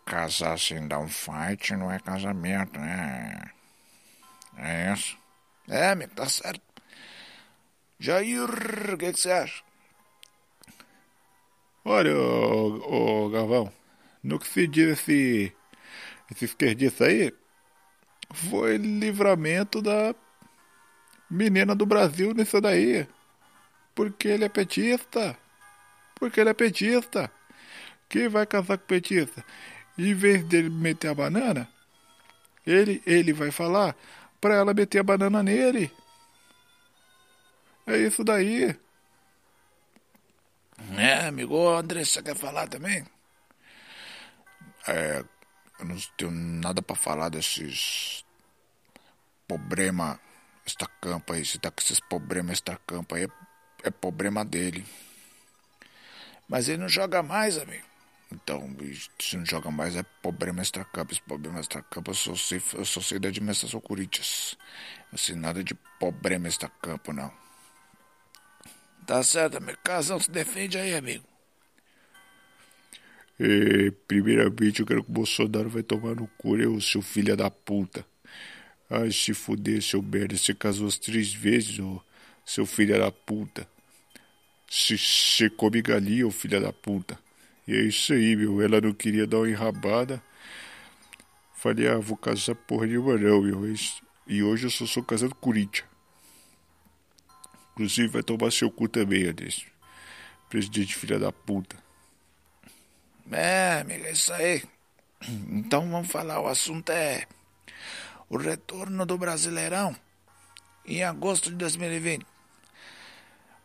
Casar 0.05 0.57
sem 0.57 0.87
dar 0.87 0.99
um 0.99 1.07
fight 1.07 1.75
não 1.75 1.91
é 1.91 1.99
casamento, 1.99 2.79
né? 2.79 3.39
É 4.57 4.91
isso. 4.91 5.17
É, 5.69 5.91
amigo, 5.91 6.13
tá 6.15 6.27
certo. 6.27 6.61
Jair, 7.99 8.49
o 8.93 8.97
que, 8.97 9.11
você 9.11 9.31
acha? 9.31 9.63
Olha, 11.85 12.15
ô, 12.17 13.25
ô 13.25 13.29
Galvão, 13.29 13.71
no 14.23 14.39
que 14.39 14.47
se 14.47 14.67
diz 14.67 14.99
esse, 14.99 15.55
esse 16.31 16.45
esquerdista 16.45 17.05
aí, 17.05 17.31
foi 18.33 18.77
livramento 18.77 19.81
da 19.81 20.15
menina 21.29 21.75
do 21.75 21.85
Brasil 21.85 22.33
nisso 22.33 22.59
daí. 22.59 23.07
Porque 23.93 24.27
ele 24.27 24.45
é 24.45 24.49
petista. 24.49 25.37
Porque 26.15 26.39
ele 26.39 26.49
é 26.49 26.53
petista. 26.53 27.31
Quem 28.07 28.27
vai 28.27 28.45
casar 28.45 28.77
com 28.77 28.85
petista? 28.85 29.43
Em 29.97 30.13
vez 30.13 30.43
dele 30.45 30.69
meter 30.69 31.09
a 31.09 31.15
banana, 31.15 31.69
ele, 32.65 33.01
ele 33.05 33.33
vai 33.33 33.51
falar 33.51 33.95
para 34.39 34.55
ela 34.55 34.73
meter 34.73 34.99
a 34.99 35.03
banana 35.03 35.43
nele. 35.43 35.91
É 37.85 37.97
isso 37.97 38.23
daí. 38.23 38.75
É, 40.97 41.27
amigo, 41.27 41.69
André, 41.69 42.03
você 42.03 42.21
quer 42.21 42.35
falar 42.35 42.67
também? 42.67 43.05
É, 44.87 45.23
eu 45.79 45.85
não 45.85 45.95
tenho 46.17 46.31
nada 46.31 46.81
para 46.81 46.95
falar 46.95 47.29
desses 47.29 48.25
problema 49.47 50.19
extracampo 50.65 51.33
aí. 51.33 51.45
Se 51.45 51.59
tá 51.59 51.69
com 51.69 51.81
esses 51.81 51.99
problemas 51.99 52.53
extracampo 52.53 53.15
aí, 53.15 53.27
é, 53.83 53.89
problema 53.89 54.43
dele. 54.45 54.85
Mas 56.47 56.67
ele 56.67 56.79
não 56.79 56.89
joga 56.89 57.23
mais, 57.23 57.57
amigo. 57.57 57.85
Então, 58.31 58.75
se 59.19 59.35
não 59.35 59.45
joga 59.45 59.69
mais 59.69 59.95
é 59.95 60.03
problema 60.21 60.61
extracampo. 60.61 61.11
Esse 61.11 61.21
problema 61.21 61.59
extracampo 61.59 62.11
eu 62.11 62.15
só 62.15 62.35
sei, 62.35 62.61
eu 62.73 62.85
só 62.85 63.01
sei 63.01 63.19
da 63.19 63.27
administração 63.27 63.81
Corinthians. 63.81 64.57
Não 65.11 65.17
sei 65.17 65.35
nada 65.35 65.63
de 65.63 65.73
problema 65.99 66.47
extracampo, 66.47 67.11
não. 67.11 67.31
Tá 69.05 69.21
certo, 69.23 69.57
amigo. 69.57 69.77
Casão 69.83 70.19
se 70.19 70.31
defende 70.31 70.77
aí, 70.77 70.95
amigo. 70.95 71.25
É, 73.39 73.91
primeiramente, 74.07 74.81
eu 74.81 74.85
quero 74.85 75.03
que 75.03 75.09
o 75.09 75.13
Bolsonaro 75.13 75.69
vai 75.69 75.83
tomar 75.83 76.15
no 76.15 76.27
cu, 76.37 76.55
né, 76.55 76.67
o 76.67 76.79
seu 76.79 77.01
filho 77.01 77.35
da 77.35 77.49
puta. 77.49 78.05
Ai, 78.89 79.11
se 79.11 79.33
fuder, 79.33 79.81
seu 79.81 80.01
merda. 80.01 80.37
Você 80.37 80.53
casou 80.53 80.87
as 80.87 80.97
três 80.97 81.33
vezes, 81.33 81.79
ô, 81.79 82.01
seu 82.51 82.65
filho 82.65 82.99
da 82.99 83.09
puta. 83.09 83.65
Você 84.69 85.49
come 85.49 85.81
galinha, 85.81 86.27
ô 86.27 86.31
filho 86.31 86.59
da 86.59 86.73
puta. 86.73 87.17
E 87.65 87.73
é 87.73 87.81
isso 87.81 88.11
aí, 88.11 88.35
meu. 88.35 88.61
Ela 88.61 88.81
não 88.81 88.93
queria 88.93 89.25
dar 89.25 89.37
uma 89.37 89.49
enrabada. 89.49 90.21
Falei, 91.55 91.87
ah, 91.87 91.97
vou 91.97 92.17
casar 92.17 92.55
porra 92.55 92.87
nenhuma 92.87 93.17
não, 93.17 93.41
meu. 93.41 93.73
E 94.27 94.43
hoje 94.43 94.65
eu 94.65 94.69
só 94.69 94.85
sou 94.85 95.01
casado 95.01 95.33
com 95.33 95.39
Corinthians. 95.39 95.87
Inclusive 97.71 98.09
vai 98.09 98.23
tomar 98.23 98.51
seu 98.51 98.69
cu 98.69 98.89
também, 98.89 99.29
Adesso. 99.29 99.65
Presidente 100.49 100.95
filha 100.95 101.17
da 101.17 101.31
puta. 101.31 101.77
É, 103.31 103.79
amigo, 103.79 104.05
é 104.05 104.11
isso 104.11 104.33
aí. 104.33 104.61
Então 105.49 105.89
vamos 105.89 106.11
falar, 106.11 106.41
o 106.41 106.47
assunto 106.47 106.89
é 106.91 107.25
o 108.29 108.35
retorno 108.35 109.05
do 109.05 109.17
Brasileirão 109.17 109.95
em 110.85 111.01
agosto 111.03 111.49
de 111.49 111.55
2020. 111.55 112.30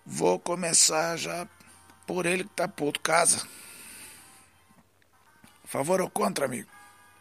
Vou 0.08 0.38
começar 0.38 1.16
já 1.16 1.48
por 2.06 2.26
ele 2.26 2.44
que 2.44 2.50
tá 2.50 2.68
puto 2.68 3.00
casa. 3.00 3.46
Favor 5.64 6.00
ou 6.00 6.08
contra, 6.08 6.44
amigo? 6.44 6.70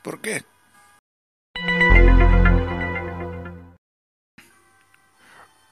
Por 0.03 0.19
quê? 0.19 0.43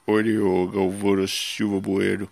Olha, 0.06 0.44
o 0.44 0.68
Galvão 0.68 1.26
Silva 1.28 1.80
Bueno. 1.80 2.28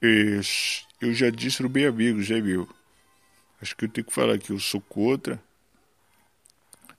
Eu 0.00 1.12
já 1.12 1.28
disse 1.28 1.60
no 1.60 1.68
Bem 1.68 1.86
Amigos, 1.86 2.30
hein, 2.30 2.40
meu? 2.40 2.68
Acho 3.60 3.76
que 3.76 3.84
eu 3.84 3.88
tenho 3.88 4.06
que 4.06 4.14
falar 4.14 4.38
que 4.38 4.50
eu 4.50 4.60
sou 4.60 4.80
contra. 4.80 5.42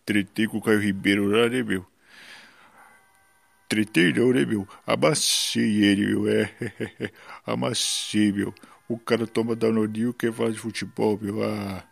Tretei 0.06 0.48
com 0.48 0.58
o 0.58 0.62
Caio 0.62 0.82
Ribeiro 0.82 1.28
lá, 1.28 1.48
né, 1.48 1.64
meu? 1.64 1.88
Tretei 3.74 4.14
não, 4.14 4.32
né, 4.32 4.46
meu? 4.46 4.68
Amassei 4.86 5.84
ele, 5.84 6.06
meu. 6.06 6.28
É, 6.28 6.48
amassei, 7.44 8.32
meu. 8.32 8.54
O 8.88 9.00
cara 9.00 9.26
toma 9.26 9.56
danoninho 9.56 10.12
e 10.12 10.14
quer 10.14 10.32
falar 10.32 10.52
de 10.52 10.60
futebol, 10.60 11.18
meu. 11.20 11.44
Ah. 11.44 11.84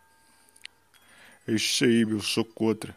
É 1.48 1.54
isso 1.54 1.84
aí, 1.84 2.04
meu. 2.04 2.20
Sou 2.20 2.44
contra. 2.44 2.94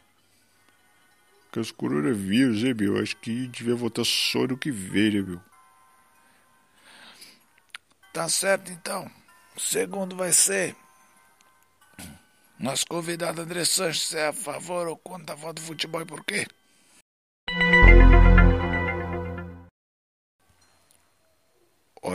Que 1.52 1.60
os 1.60 1.72
coronavírus, 1.72 2.64
hein, 2.64 2.76
meu? 2.80 3.02
Acho 3.02 3.18
que 3.18 3.48
devia 3.48 3.74
voltar 3.74 4.06
só 4.06 4.46
no 4.46 4.56
que 4.56 4.70
vem, 4.70 5.14
né, 5.14 5.22
meu? 5.30 5.42
Tá 8.14 8.30
certo, 8.30 8.72
então. 8.72 9.10
O 9.56 9.60
segundo 9.60 10.16
vai 10.16 10.32
ser 10.32 10.76
nosso 12.60 12.86
convidado 12.86 13.42
André 13.42 13.66
Sanches, 13.66 14.14
é 14.14 14.28
a 14.28 14.34
favor 14.34 14.88
ou 14.88 14.96
contra 14.96 15.34
a 15.34 15.36
volta 15.36 15.60
do 15.60 15.66
futebol 15.66 16.04
e 16.04 16.06
por 16.06 16.24
quê? 16.24 16.46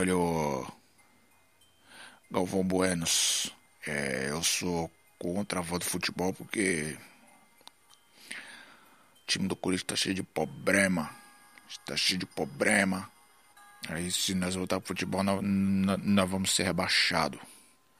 Olha, 0.01 0.13
Galvão 2.31 2.63
Buenos, 2.63 3.55
é, 3.85 4.31
eu 4.31 4.41
sou 4.41 4.89
contra 5.19 5.59
a 5.59 5.61
volta 5.61 5.85
do 5.85 5.91
futebol 5.91 6.33
porque 6.33 6.97
o 9.21 9.27
time 9.27 9.47
do 9.47 9.55
Corinthians 9.55 9.85
tá 9.85 9.95
cheio 9.95 10.15
de 10.15 10.23
problema. 10.23 11.15
Está 11.69 11.95
cheio 11.95 12.17
de 12.17 12.25
problema. 12.25 13.11
Aí 13.89 14.11
se 14.11 14.33
nós 14.33 14.55
voltar 14.55 14.79
pro 14.79 14.87
futebol, 14.87 15.21
nós, 15.21 15.39
nós 15.43 16.27
vamos 16.27 16.55
ser 16.55 16.63
rebaixados. 16.63 17.39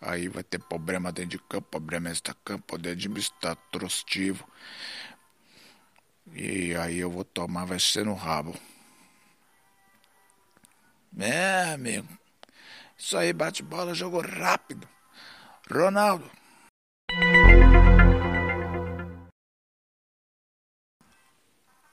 Aí 0.02 0.28
vai 0.28 0.42
ter 0.42 0.58
problema 0.58 1.12
dentro 1.12 1.38
de 1.38 1.44
campo, 1.44 1.70
problema 1.70 2.10
extra-campo, 2.10 2.64
poder 2.66 2.94
administrativo. 2.94 4.44
E 6.34 6.74
aí 6.74 6.98
eu 6.98 7.12
vou 7.12 7.24
tomar, 7.24 7.66
vai 7.66 7.80
ser 7.80 8.04
no 8.06 8.16
rabo. 8.16 8.60
É, 11.20 11.74
amigo. 11.74 12.08
Isso 12.98 13.18
aí, 13.18 13.34
bate 13.34 13.64
bola, 13.64 13.94
jogo 13.94 14.22
rápido. 14.22 14.88
Ronaldo. 15.70 16.30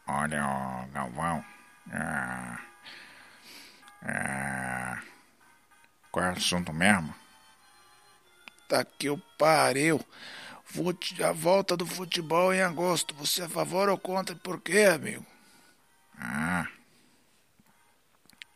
Olha, 0.06 0.86
Galvão. 0.92 1.44
É, 1.90 2.58
é, 4.08 4.98
qual 6.10 6.26
é 6.26 6.28
o 6.30 6.32
assunto 6.32 6.72
mesmo? 6.72 7.14
Puta 8.46 8.84
que 8.84 9.10
o 9.10 9.18
pariu. 9.38 10.00
Fute, 10.64 11.22
a 11.22 11.32
volta 11.32 11.76
do 11.76 11.86
futebol 11.86 12.52
em 12.52 12.60
agosto. 12.60 13.14
Você 13.14 13.42
é 13.42 13.44
a 13.46 13.48
favor 13.48 13.88
ou 13.88 13.98
contra? 13.98 14.36
Por 14.36 14.60
quê, 14.60 14.82
amigo? 14.82 15.24
Ah. 16.18 16.66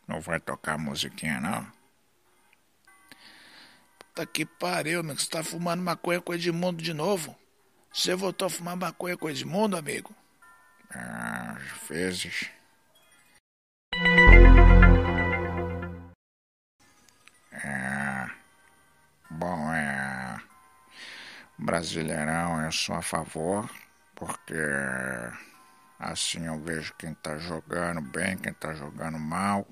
Não 0.07 0.19
vai 0.19 0.39
tocar 0.39 0.77
musiquinha, 0.77 1.39
não? 1.39 1.65
Puta 3.99 4.25
que 4.25 4.45
pariu, 4.45 4.99
amigo. 4.99 5.19
Você 5.19 5.29
tá 5.29 5.43
fumando 5.43 5.81
maconha 5.81 6.21
com 6.21 6.33
Edmundo 6.33 6.81
de 6.81 6.93
novo? 6.93 7.35
Você 7.91 8.15
voltou 8.15 8.47
a 8.47 8.49
fumar 8.49 8.75
maconha 8.75 9.17
com 9.17 9.29
Edmundo, 9.29 9.77
amigo? 9.77 10.13
Ah, 10.93 11.57
às 11.57 11.87
vezes. 11.87 12.49
Bom, 19.43 19.73
é. 19.73 20.39
Brasileirão 21.57 22.61
eu 22.61 22.71
sou 22.71 22.95
a 22.95 23.01
favor, 23.01 23.69
porque 24.15 24.53
assim 25.99 26.45
eu 26.45 26.59
vejo 26.61 26.93
quem 26.97 27.13
tá 27.15 27.37
jogando 27.37 27.99
bem, 27.99 28.37
quem 28.37 28.53
tá 28.53 28.73
jogando 28.73 29.17
mal. 29.17 29.67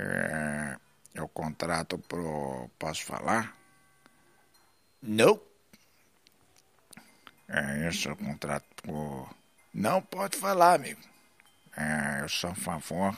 É, 0.00 0.76
eu 1.14 1.26
contrato 1.28 1.98
pro. 1.98 2.70
Posso 2.78 3.04
falar? 3.04 3.56
Não. 5.02 5.40
É 7.48 7.88
isso, 7.88 8.08
eu 8.08 8.16
contrato 8.16 8.66
pro. 8.82 9.28
Não 9.74 10.00
pode 10.00 10.36
falar, 10.36 10.74
amigo. 10.74 11.00
É, 11.76 12.20
eu 12.22 12.28
sou 12.28 12.50
a 12.50 12.54
favor. 12.54 13.16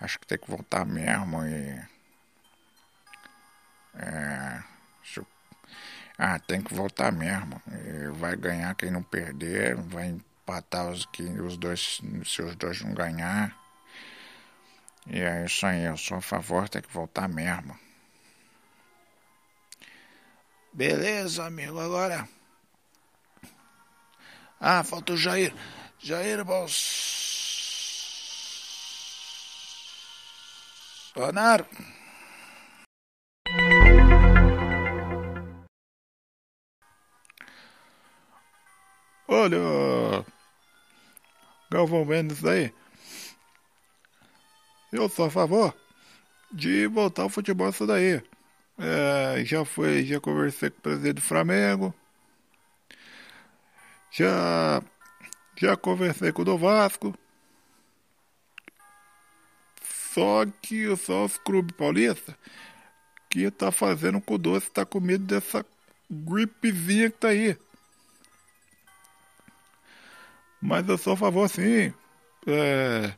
Acho 0.00 0.18
que 0.18 0.26
tem 0.26 0.38
que 0.38 0.50
voltar 0.50 0.86
mesmo 0.86 1.44
e 1.46 1.80
é, 3.94 4.62
ah, 6.18 6.38
tem 6.38 6.62
que 6.62 6.74
voltar 6.74 7.12
mesmo. 7.12 7.60
Vai 8.14 8.36
ganhar 8.36 8.74
quem 8.74 8.90
não 8.90 9.02
perder, 9.02 9.76
vai 9.76 10.06
empatar 10.08 10.88
os 10.90 11.04
que 11.06 11.22
os 11.22 11.56
dois, 11.56 12.00
se 12.24 12.42
os 12.42 12.56
dois 12.56 12.80
não 12.80 12.94
ganhar. 12.94 13.56
E 15.06 15.20
é 15.20 15.44
isso 15.44 15.66
aí, 15.66 15.84
eu 15.84 15.96
sou 15.96 16.18
a 16.18 16.20
favor, 16.20 16.68
tem 16.68 16.82
que 16.82 16.92
voltar 16.92 17.28
mesmo. 17.28 17.78
Beleza, 20.72 21.44
amigo, 21.44 21.78
agora. 21.78 22.28
Ah, 24.60 24.82
falta 24.84 25.12
o 25.12 25.16
Jair. 25.16 25.52
Jair 25.98 26.44
Bolsonaro. 26.44 26.86
Olha, 39.28 40.24
Galvão 41.70 42.04
Mendes 42.04 42.44
aí. 42.44 42.72
Eu 44.92 45.08
sou 45.08 45.24
a 45.24 45.30
favor 45.30 45.74
de 46.52 46.86
voltar 46.86 47.22
ao 47.22 47.30
futebol 47.30 47.70
isso 47.70 47.86
daí. 47.86 48.22
É, 48.78 49.42
já 49.44 49.64
foi, 49.64 50.04
já 50.04 50.20
conversei 50.20 50.68
com 50.70 50.78
o 50.78 50.82
presidente 50.82 51.14
do 51.14 51.22
Flamengo. 51.22 51.94
Já, 54.10 54.82
já 55.56 55.76
conversei 55.76 56.30
com 56.30 56.42
o 56.42 56.44
do 56.44 56.58
Vasco. 56.58 57.14
Só 60.12 60.44
que 60.60 60.94
só 60.96 61.24
os 61.24 61.38
clubes 61.38 61.74
paulistas 61.74 62.34
que 63.30 63.50
tá 63.50 63.72
fazendo 63.72 64.20
com 64.20 64.34
o 64.34 64.38
doce 64.38 64.70
tá 64.70 64.84
com 64.84 65.00
medo 65.00 65.24
dessa 65.24 65.64
gripezinha 66.10 67.10
que 67.10 67.16
tá 67.18 67.28
aí. 67.28 67.56
Mas 70.60 70.86
eu 70.88 70.98
sou 70.98 71.14
a 71.14 71.16
favor 71.16 71.48
sim. 71.48 71.92
É... 72.46 73.14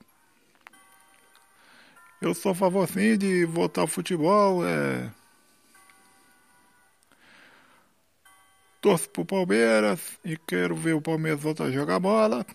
Eu 2.24 2.32
sou 2.32 2.52
a 2.52 2.54
favor 2.54 2.88
sim 2.88 3.18
de 3.18 3.44
voltar 3.44 3.82
ao 3.82 3.86
futebol. 3.86 4.66
É... 4.66 5.12
Torço 8.80 9.10
pro 9.10 9.26
Palmeiras 9.26 10.00
e 10.24 10.34
quero 10.34 10.74
ver 10.74 10.94
o 10.94 11.02
Palmeiras 11.02 11.42
voltar 11.42 11.64
a 11.64 11.70
jogar 11.70 12.00
bola. 12.00 12.46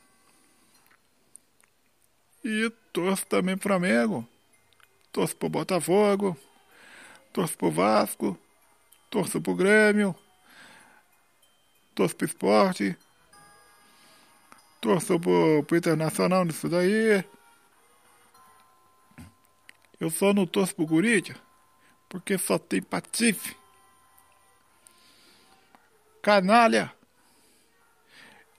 E 2.43 2.71
torço 2.91 3.27
também 3.27 3.55
pro 3.55 3.69
Flamengo. 3.69 4.27
Torço 5.11 5.35
pro 5.35 5.49
Botafogo. 5.49 6.35
Torço 7.31 7.55
pro 7.55 7.69
Vasco. 7.69 8.35
Torço 9.11 9.39
pro 9.39 9.53
Grêmio. 9.53 10.15
Torço 11.93 12.15
pro 12.15 12.25
esporte. 12.25 12.97
Torço 14.81 15.19
pro, 15.19 15.63
pro 15.63 15.77
Internacional 15.77 16.43
nisso 16.43 16.67
daí. 16.67 17.23
Eu 19.99 20.09
só 20.09 20.33
não 20.33 20.45
torço 20.45 20.75
pro 20.75 20.87
Corinthians 20.87 21.37
porque 22.09 22.37
só 22.37 22.57
tem 22.57 22.81
patife. 22.81 23.55
Canalha. 26.21 26.91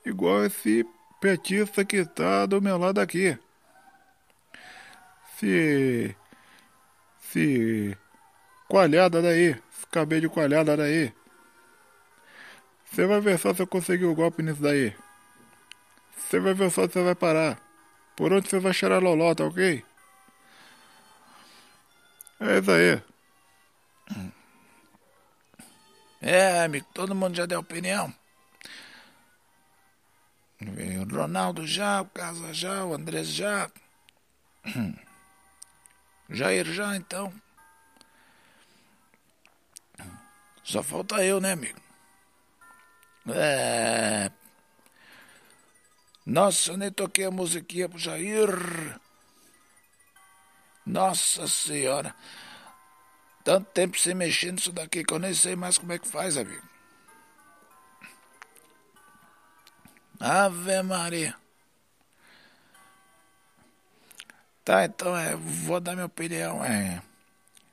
Igual 0.05 0.45
esse 0.45 0.85
petista 1.19 1.85
que 1.85 2.05
tá 2.05 2.45
do 2.45 2.61
meu 2.61 2.77
lado 2.77 2.99
aqui. 2.99 3.37
Se. 5.37 6.15
Se. 7.19 7.97
Coalhada 8.67 9.21
daí. 9.21 9.53
Se 9.71 9.85
cabelo 9.87 10.21
de 10.21 10.29
coalhada 10.29 10.77
daí. 10.77 11.13
Você 12.85 13.05
vai 13.05 13.21
ver 13.21 13.37
só 13.37 13.53
se 13.53 13.61
eu 13.61 13.67
conseguir 13.67 14.05
o 14.05 14.15
golpe 14.15 14.41
nisso 14.41 14.61
daí. 14.61 14.95
Você 16.17 16.39
vai 16.39 16.53
ver 16.53 16.71
só 16.71 16.83
onde 16.83 16.93
você 16.93 17.03
vai 17.03 17.15
parar. 17.15 17.61
Por 18.15 18.33
onde 18.33 18.49
você 18.49 18.59
vai 18.59 18.73
cheirar 18.73 19.01
loló, 19.01 19.33
tá 19.35 19.45
ok? 19.45 19.83
É 22.41 22.57
isso 22.57 22.71
aí. 22.71 23.01
É, 26.19 26.63
amigo, 26.63 26.87
todo 26.93 27.13
mundo 27.15 27.35
já 27.35 27.45
deu 27.45 27.59
opinião. 27.59 28.13
O 30.61 31.15
Ronaldo 31.15 31.65
já, 31.67 32.01
o 32.01 32.05
Casa 32.05 32.51
já, 32.53 32.83
o 32.83 32.93
Andrés 32.95 33.27
já. 33.27 33.69
Jair 36.29 36.65
já, 36.65 36.95
então. 36.95 37.31
Só 40.63 40.81
falta 40.81 41.23
eu, 41.23 41.39
né, 41.39 41.51
amigo? 41.51 41.79
É. 43.29 44.31
Nossa, 46.25 46.75
nem 46.77 46.91
toquei 46.91 47.25
a 47.25 47.31
musiquinha 47.31 47.89
pro 47.89 47.99
Jair. 47.99 48.49
Nossa 50.85 51.47
senhora. 51.47 52.15
Tanto 53.43 53.71
tempo 53.71 53.99
sem 53.99 54.13
mexer 54.13 54.51
nisso 54.51 54.71
daqui 54.71 55.03
que 55.03 55.13
eu 55.13 55.19
nem 55.19 55.33
sei 55.33 55.55
mais 55.55 55.77
como 55.77 55.93
é 55.93 55.99
que 55.99 56.07
faz, 56.07 56.37
amigo. 56.37 56.63
Ave 60.19 60.83
Maria. 60.83 61.35
Tá, 64.63 64.85
então 64.85 65.17
é, 65.17 65.35
vou 65.35 65.79
dar 65.79 65.93
minha 65.93 66.05
opinião. 66.05 66.63
É, 66.63 67.01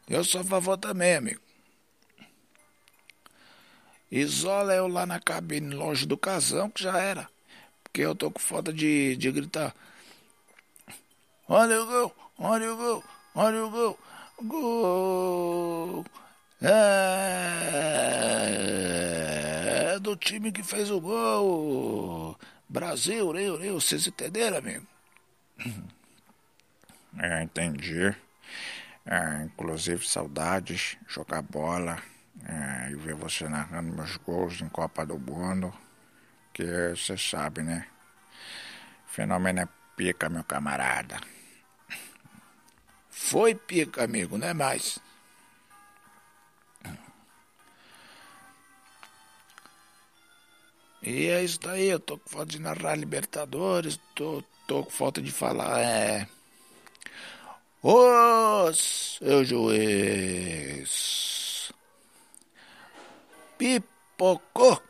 eu 0.09 0.25
sou 0.25 0.41
a 0.41 0.45
favor 0.45 0.79
também, 0.79 1.17
amigo. 1.17 1.41
Isola 4.11 4.75
eu 4.75 4.89
lá 4.89 5.05
na 5.05 5.21
cabine, 5.21 5.75
longe 5.75 6.07
do 6.07 6.17
casão, 6.17 6.71
que 6.71 6.83
já 6.83 6.99
era. 6.99 7.29
Porque 7.83 8.01
eu 8.01 8.15
tô 8.15 8.31
com 8.31 8.39
falta 8.39 8.73
de, 8.73 9.17
de 9.17 9.31
gritar. 9.31 9.75
Olha 11.47 11.83
o 11.83 11.87
gol, 11.87 12.15
olha 12.39 12.73
o 12.73 12.77
gol, 12.77 13.05
olha 13.35 13.65
o 13.65 13.71
gol, 13.71 13.99
gol. 14.43 16.05
É, 16.61 16.69
do 20.01 20.17
time 20.17 20.51
que 20.51 20.63
fez 20.63 20.91
o 20.91 21.01
gol. 21.01 22.39
Brasil, 22.69 23.35
eu, 23.37 23.63
eu, 23.63 23.81
vocês 23.81 24.07
entenderam, 24.07 24.59
amigo? 24.59 24.87
É, 27.21 27.43
entendi. 27.43 28.15
É, 29.05 29.43
inclusive, 29.43 30.07
saudades, 30.07 30.97
jogar 31.09 31.43
bola 31.43 32.01
é, 32.45 32.91
e 32.93 32.95
ver 32.95 33.15
você 33.15 33.49
narrando 33.49 33.93
meus 33.93 34.17
gols 34.19 34.61
em 34.61 34.69
Copa 34.69 35.05
do 35.05 35.19
Mundo. 35.19 35.73
Que 36.53 36.91
você 36.91 37.17
sabe, 37.17 37.63
né? 37.63 37.89
Fenômeno 39.07 39.61
é 39.61 39.69
pica, 39.97 40.29
meu 40.29 40.45
camarada. 40.45 41.19
Foi 43.31 43.55
pica, 43.55 44.05
amigo, 44.05 44.39
não 44.39 44.49
é 44.49 44.55
mais. 44.55 44.99
E 51.03 51.27
é 51.27 51.45
isso 51.45 51.61
daí, 51.61 51.89
eu 51.89 52.01
tô 52.01 52.17
com 52.19 52.29
falta 52.31 52.47
de 52.53 52.59
narrar 52.59 52.97
Libertadores, 52.97 54.01
tô, 54.15 54.43
tô 54.67 54.83
com 54.85 54.91
falta 54.91 55.21
de 55.21 55.31
falar, 55.31 55.79
é. 55.79 56.27
Ô, 57.83 58.73
seu 58.73 59.45
juiz! 59.45 60.91
Pipocou! 63.59 64.83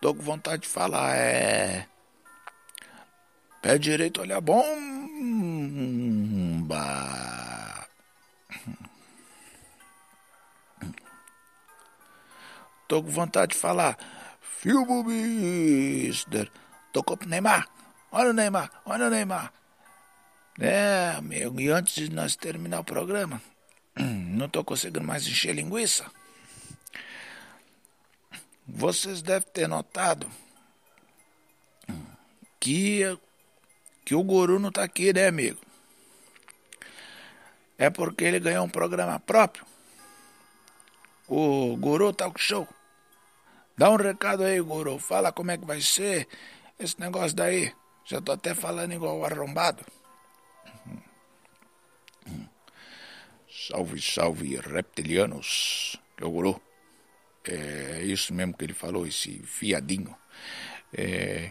Tô 0.00 0.12
com 0.12 0.22
vontade 0.22 0.62
de 0.62 0.68
falar, 0.68 1.16
é. 1.16 1.88
Pé 3.66 3.78
direito, 3.78 4.20
olha 4.20 4.36
a 4.36 4.40
bomba! 4.40 4.68
Tô 12.86 13.02
com 13.02 13.10
vontade 13.10 13.54
de 13.54 13.58
falar, 13.58 13.98
filmo 14.40 15.02
mister! 15.02 16.48
Tocou 16.92 17.16
pro 17.16 17.28
Neymar! 17.28 17.68
Olha 18.12 18.30
o 18.30 18.32
Neymar, 18.32 18.70
olha 18.84 19.06
o 19.08 19.10
Neymar. 19.10 19.52
É, 20.60 21.14
amigo, 21.16 21.60
e 21.60 21.68
antes 21.68 21.96
de 21.96 22.08
nós 22.14 22.36
terminar 22.36 22.78
o 22.78 22.84
programa, 22.84 23.42
não 23.98 24.46
estou 24.46 24.62
conseguindo 24.62 25.04
mais 25.04 25.26
encher 25.26 25.56
linguiça. 25.56 26.08
Vocês 28.64 29.22
devem 29.22 29.48
ter 29.52 29.66
notado 29.66 30.30
que, 32.60 33.18
que 34.06 34.14
o 34.14 34.22
guru 34.22 34.60
não 34.60 34.68
está 34.68 34.84
aqui, 34.84 35.12
né, 35.12 35.26
amigo? 35.26 35.58
É 37.76 37.90
porque 37.90 38.22
ele 38.22 38.38
ganhou 38.38 38.64
um 38.64 38.68
programa 38.68 39.18
próprio. 39.18 39.66
O 41.26 41.76
Guru 41.76 42.12
Talk 42.12 42.40
Show. 42.40 42.68
Dá 43.76 43.90
um 43.90 43.96
recado 43.96 44.44
aí, 44.44 44.60
Guru. 44.60 45.00
Fala 45.00 45.32
como 45.32 45.50
é 45.50 45.58
que 45.58 45.66
vai 45.66 45.80
ser 45.80 46.28
esse 46.78 46.98
negócio 47.00 47.36
daí. 47.36 47.74
Já 48.04 48.20
tô 48.20 48.30
até 48.30 48.54
falando 48.54 48.92
igual 48.94 49.24
arrombado. 49.24 49.84
Salve, 53.50 54.00
salve, 54.00 54.56
reptilianos. 54.56 56.00
Logrou. 56.20 56.62
É 57.44 58.02
isso 58.04 58.32
mesmo 58.32 58.56
que 58.56 58.64
ele 58.64 58.72
falou, 58.72 59.04
esse 59.04 59.40
fiadinho. 59.40 60.16
É, 60.96 61.50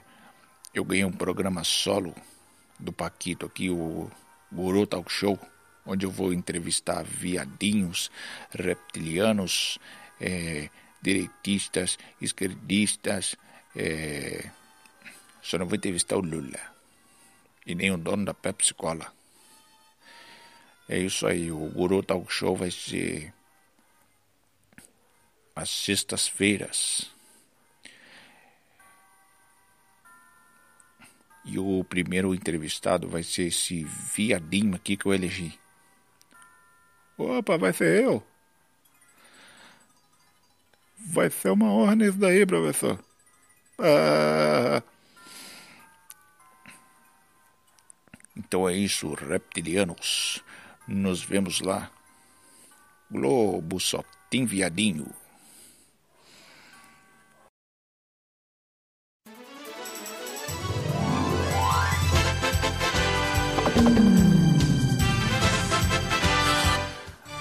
eu 0.73 0.85
ganhei 0.85 1.03
um 1.03 1.11
programa 1.11 1.61
solo 1.65 2.15
do 2.79 2.91
Paquito 2.91 3.45
aqui, 3.45 3.69
o 3.69 4.09
Guru 4.51 4.85
Talk 4.85 5.11
Show, 5.11 5.39
onde 5.85 6.05
eu 6.05 6.11
vou 6.11 6.33
entrevistar 6.33 7.03
viadinhos, 7.03 8.11
reptilianos, 8.51 9.77
é, 10.19 10.69
direitistas, 11.01 11.97
esquerdistas, 12.19 13.35
é, 13.75 14.49
só 15.41 15.57
não 15.57 15.67
vou 15.67 15.75
entrevistar 15.75 16.17
o 16.17 16.21
Lula. 16.21 16.59
E 17.65 17.75
nem 17.75 17.91
o 17.91 17.97
dono 17.97 18.25
da 18.25 18.33
Pepsi 18.33 18.73
Cola. 18.73 19.11
É 20.87 20.99
isso 20.99 21.25
aí, 21.25 21.51
o 21.51 21.69
Guru 21.71 22.03
Talk 22.03 22.31
Show 22.31 22.55
vai 22.55 22.69
ser 22.71 23.33
às 25.55 25.69
sextas-feiras. 25.69 27.14
O 31.57 31.83
primeiro 31.83 32.33
entrevistado 32.33 33.07
vai 33.07 33.23
ser 33.23 33.47
esse 33.47 33.83
viadinho 33.83 34.75
aqui 34.75 34.97
que 34.97 35.05
eu 35.05 35.13
elegi. 35.13 35.57
Opa, 37.17 37.57
vai 37.57 37.71
ser 37.73 38.03
eu? 38.03 38.23
Vai 40.97 41.29
ser 41.29 41.51
uma 41.51 41.71
honra 41.71 42.05
isso 42.05 42.17
daí, 42.17 42.45
professor. 42.45 42.99
Ah, 43.79 44.81
Então 48.37 48.67
é 48.67 48.75
isso, 48.75 49.13
reptilianos. 49.13 50.43
Nos 50.87 51.23
vemos 51.23 51.61
lá. 51.61 51.89
Globo 53.09 53.79
só 53.79 54.03
tem 54.29 54.45
viadinho. 54.45 55.07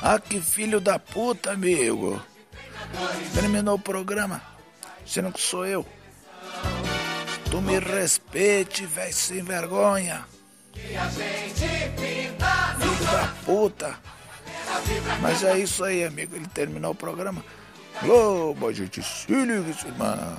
Ah, 0.06 0.18
que 0.18 0.38
filho 0.38 0.82
da 0.82 0.98
puta, 0.98 1.52
amigo. 1.52 2.22
Terminou 3.32 3.76
o 3.76 3.78
programa. 3.78 4.42
Sendo 5.06 5.32
que 5.32 5.40
sou 5.40 5.64
eu. 5.64 5.86
Tu 7.50 7.62
me 7.62 7.78
respeite, 7.78 8.84
velho 8.84 9.14
sem 9.14 9.42
vergonha. 9.42 10.26
Filho 10.74 10.98
da 13.10 13.34
puta. 13.46 13.98
Mas 15.22 15.42
é 15.42 15.58
isso 15.58 15.82
aí, 15.82 16.04
amigo. 16.04 16.36
Ele 16.36 16.48
terminou 16.48 16.92
o 16.92 16.94
programa. 16.94 17.42
Globo, 18.02 18.68
a 18.68 18.72
gente 18.74 19.02
se 19.02 19.32
liga, 19.32 19.54
irmã. 19.86 20.36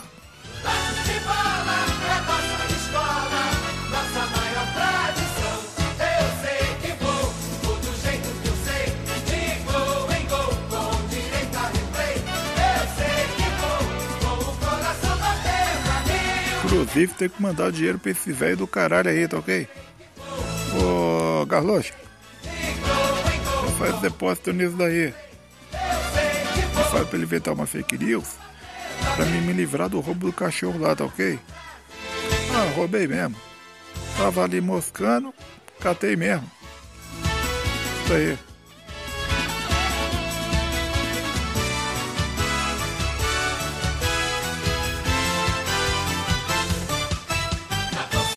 Inclusive, 16.95 17.13
tem 17.15 17.27
que 17.27 17.41
mandar 17.41 17.73
dinheiro 17.73 17.99
pra 17.99 18.11
esse 18.11 18.31
velho 18.31 18.55
do 18.55 18.65
caralho 18.65 19.09
aí, 19.09 19.27
tá 19.27 19.37
ok? 19.37 19.67
Ô, 20.81 21.45
Carlos, 21.45 21.91
faz 23.77 23.99
depósito 23.99 24.53
nisso 24.53 24.77
daí. 24.77 25.13
E 25.73 26.89
faz 26.89 27.05
pra 27.05 27.15
ele 27.15 27.25
inventar 27.25 27.53
uma 27.53 27.65
fake 27.65 27.97
news 27.97 28.37
pra 29.13 29.25
mim 29.25 29.41
me 29.41 29.51
livrar 29.51 29.89
do 29.89 29.99
roubo 29.99 30.27
do 30.27 30.33
cachorro 30.33 30.79
lá, 30.79 30.95
tá 30.95 31.03
ok? 31.03 31.37
Ah, 32.53 32.71
roubei 32.73 33.07
mesmo. 33.07 33.35
Tava 34.17 34.45
ali 34.45 34.61
moscando, 34.61 35.33
catei 35.81 36.15
mesmo. 36.15 36.49
Isso 38.05 38.13
aí. 38.13 38.37